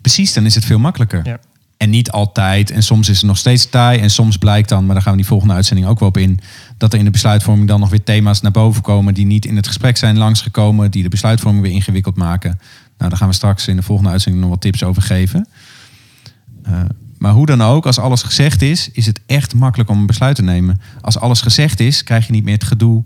[0.00, 1.20] Precies, dan is het veel makkelijker.
[1.24, 1.38] Ja.
[1.76, 2.70] En niet altijd.
[2.70, 4.00] En soms is het nog steeds taai.
[4.00, 6.40] En soms blijkt dan, maar daar gaan we die volgende uitzending ook wel op in,
[6.78, 9.56] dat er in de besluitvorming dan nog weer thema's naar boven komen die niet in
[9.56, 12.58] het gesprek zijn langsgekomen, die de besluitvorming weer ingewikkeld maken.
[12.98, 15.48] Nou, daar gaan we straks in de volgende uitzending nog wat tips over geven.
[16.68, 16.80] Uh,
[17.18, 20.36] maar hoe dan ook, als alles gezegd is, is het echt makkelijk om een besluit
[20.36, 20.80] te nemen.
[21.00, 23.02] Als alles gezegd is, krijg je niet meer het gedoe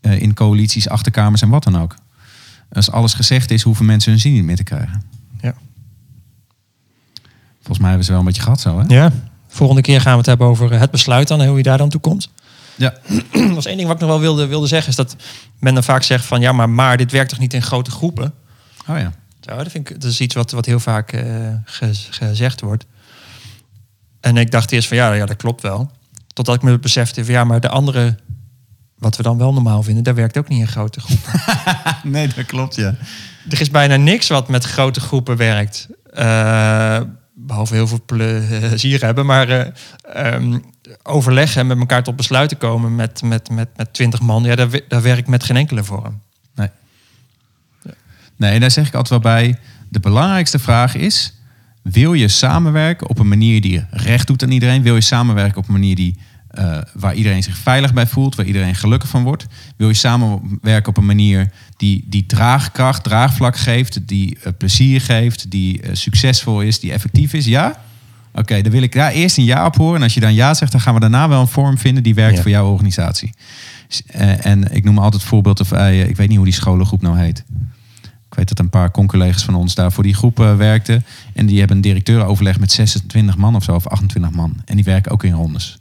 [0.00, 1.94] uh, in coalities, achterkamers en wat dan ook.
[2.72, 5.02] Als alles gezegd is, hoeven mensen hun zin niet meer te krijgen.
[5.40, 5.54] Ja.
[7.56, 8.84] Volgens mij hebben ze wel een beetje gehad zo, hè?
[8.94, 9.12] Ja.
[9.48, 11.88] Volgende keer gaan we het hebben over het besluit dan en hoe je daar dan
[11.88, 12.30] toe komt.
[12.76, 12.94] Ja.
[13.32, 15.16] Dat was één ding wat ik nog wel wilde, wilde zeggen, is dat
[15.58, 18.32] men dan vaak zegt van ja, maar, maar dit werkt toch niet in grote groepen?
[18.86, 19.12] Oh ja.
[19.50, 21.22] Zo, dat, vind ik, dat is iets wat, wat heel vaak uh,
[22.10, 22.86] gezegd wordt.
[24.20, 25.90] En ik dacht eerst van ja, ja, dat klopt wel.
[26.32, 28.18] Totdat ik me besefte van ja, maar de andere,
[28.98, 31.32] wat we dan wel normaal vinden, dat werkt ook niet in grote groepen.
[32.12, 32.94] nee, dat klopt ja.
[33.48, 35.88] Er is bijna niks wat met grote groepen werkt.
[36.14, 37.00] Uh,
[37.34, 40.64] behalve heel veel plezier hebben, maar uh, um,
[41.02, 44.80] overleggen en met elkaar tot besluiten komen met, met, met, met 20 man, ja, daar,
[44.88, 46.20] daar werkt met geen enkele vorm.
[48.40, 48.60] Nee.
[48.60, 49.56] Daar zeg ik altijd wel bij.
[49.88, 51.34] De belangrijkste vraag is:
[51.82, 54.82] wil je samenwerken op een manier die recht doet aan iedereen?
[54.82, 56.18] Wil je samenwerken op een manier die,
[56.58, 59.46] uh, waar iedereen zich veilig bij voelt, waar iedereen gelukkig van wordt?
[59.76, 65.50] Wil je samenwerken op een manier die, die draagkracht, draagvlak geeft, die uh, plezier geeft,
[65.50, 67.44] die uh, succesvol is, die effectief is?
[67.44, 67.66] Ja?
[68.30, 69.96] Oké, okay, dan wil ik daar eerst een ja op horen.
[69.96, 72.14] En als je dan ja zegt, dan gaan we daarna wel een vorm vinden die
[72.14, 72.42] werkt ja.
[72.42, 73.34] voor jouw organisatie.
[74.40, 77.44] en ik noem altijd voorbeelden van, ik weet niet hoe die scholengroep nou heet.
[78.30, 81.04] Ik weet dat een paar conculega's van ons daar voor die groep uh, werkten.
[81.34, 84.56] En die hebben een directeurenoverleg met 26 man of zo, of 28 man.
[84.64, 85.78] En die werken ook in rondes.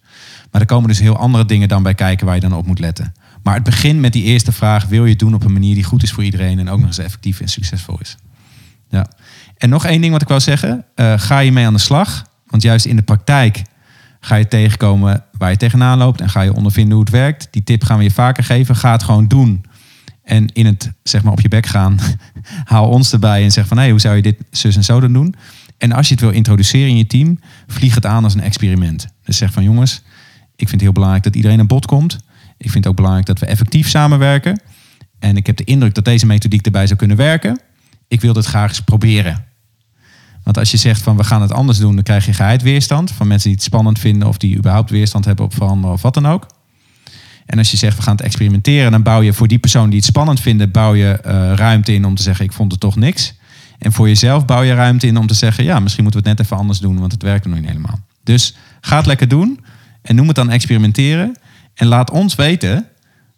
[0.52, 2.80] Maar er komen dus heel andere dingen dan bij kijken waar je dan op moet
[2.80, 3.14] letten.
[3.44, 5.84] Maar het begint met die eerste vraag: wil je het doen op een manier die
[5.84, 8.18] goed is voor iedereen en ook nog eens effectief en succesvol is?
[8.90, 9.08] Ja.
[9.58, 12.26] En nog één ding wat ik wil zeggen: uh, ga je mee aan de slag?
[12.48, 13.62] Want juist in de praktijk
[14.20, 17.48] ga je tegenkomen waar je tegenaan loopt en ga je ondervinden hoe het werkt.
[17.52, 18.76] Die tip gaan we je vaker geven.
[18.76, 19.66] Ga het gewoon doen.
[20.30, 22.00] En in het zeg maar op je bek gaan,
[22.74, 25.00] haal ons erbij en zeg van hé, hey, hoe zou je dit zus en zo
[25.00, 25.36] dan doen?
[25.78, 29.08] En als je het wil introduceren in je team, vlieg het aan als een experiment.
[29.24, 30.02] Dus zeg van jongens,
[30.56, 32.18] ik vind het heel belangrijk dat iedereen aan bod komt.
[32.58, 34.62] Ik vind het ook belangrijk dat we effectief samenwerken.
[35.20, 37.62] En ik heb de indruk dat deze methodiek erbij zou kunnen werken.
[38.08, 39.46] Ik wil dit graag eens proberen.
[40.44, 43.12] Want als je zegt van we gaan het anders doen, dan krijg je geheid weerstand.
[43.12, 46.14] Van mensen die het spannend vinden of die überhaupt weerstand hebben op veranderen of wat
[46.14, 46.46] dan ook.
[47.50, 49.98] En als je zegt we gaan het experimenteren, dan bouw je voor die persoon die
[49.98, 52.96] het spannend vinden, bouw je eh, ruimte in om te zeggen ik vond het toch
[52.96, 53.34] niks.
[53.80, 56.38] En voor jezelf bouw je ruimte in om te zeggen ja, misschien moeten we het
[56.38, 58.00] net even anders doen, want het werkt nog niet helemaal.
[58.24, 59.60] Dus ga het lekker doen
[60.02, 61.36] en noem het dan experimenteren.
[61.74, 62.86] En laat ons weten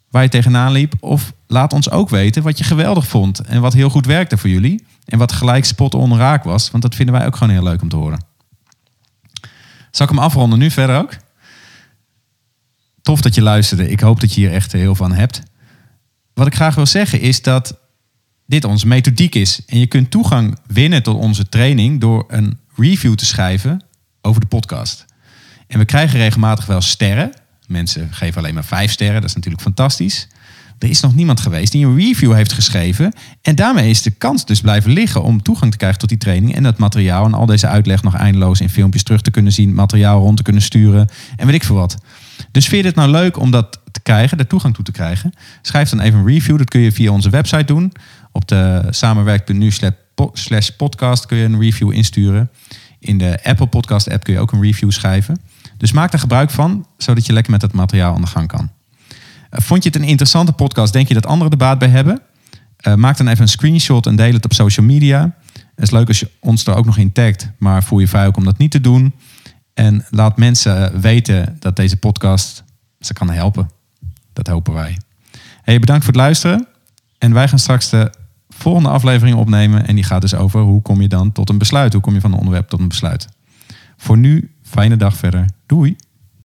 [0.09, 0.93] waar je tegenaan liep.
[0.99, 4.49] Of laat ons ook weten wat je geweldig vond en wat heel goed werkte voor
[4.49, 4.86] jullie.
[5.05, 7.82] En wat gelijk spot on raak was, want dat vinden wij ook gewoon heel leuk
[7.82, 8.26] om te horen.
[9.91, 11.18] Zal ik hem afronden nu verder ook?
[13.12, 13.89] Tof dat je luisterde.
[13.89, 15.41] Ik hoop dat je hier echt heel van hebt.
[16.34, 17.78] Wat ik graag wil zeggen is dat
[18.45, 19.62] dit onze methodiek is.
[19.66, 23.84] En je kunt toegang winnen tot onze training door een review te schrijven
[24.22, 25.05] over de podcast.
[25.68, 27.32] En we krijgen regelmatig wel sterren.
[27.68, 29.22] Mensen geven alleen maar vijf sterren.
[29.22, 30.28] Dat is natuurlijk fantastisch.
[30.80, 33.14] Er is nog niemand geweest die een review heeft geschreven.
[33.41, 36.55] En daarmee is de kans dus blijven liggen om toegang te krijgen tot die training.
[36.55, 39.74] En dat materiaal en al deze uitleg nog eindeloos in filmpjes terug te kunnen zien.
[39.74, 41.09] Materiaal rond te kunnen sturen.
[41.36, 41.97] En weet ik veel wat.
[42.52, 45.34] Dus vind je het nou leuk om dat te krijgen, de toegang toe te krijgen?
[45.62, 46.58] Schrijf dan even een review.
[46.58, 47.91] Dat kun je via onze website doen.
[48.32, 49.72] Op de samenwerk.nu
[50.34, 52.49] slash podcast kun je een review insturen.
[52.99, 55.41] In de Apple Podcast app kun je ook een review schrijven.
[55.78, 58.72] Dus maak er gebruik van, zodat je lekker met het materiaal aan de gang kan.
[59.49, 60.93] Eh, vond je het een interessante podcast?
[60.93, 62.22] Denk je dat anderen er baat bij hebben?
[62.88, 65.36] Uh, maak dan even een screenshot en deel het op social media.
[65.54, 68.28] Het is leuk als je ons er ook nog in tagt, maar voel je vrij
[68.28, 69.14] ook om dat niet te doen.
[69.82, 72.64] En laat mensen weten dat deze podcast
[73.00, 73.70] ze kan helpen.
[74.34, 74.98] Dat hopen wij.
[75.62, 76.68] Hey, bedankt voor het luisteren.
[77.18, 78.14] En wij gaan straks de
[78.50, 79.88] volgende aflevering opnemen.
[79.88, 81.94] En die gaat dus over hoe kom je dan tot een besluit?
[81.94, 83.28] Hoe kom je van een onderwerp tot een besluit?
[83.98, 85.46] Voor nu, fijne dag verder.
[85.66, 85.96] Doei!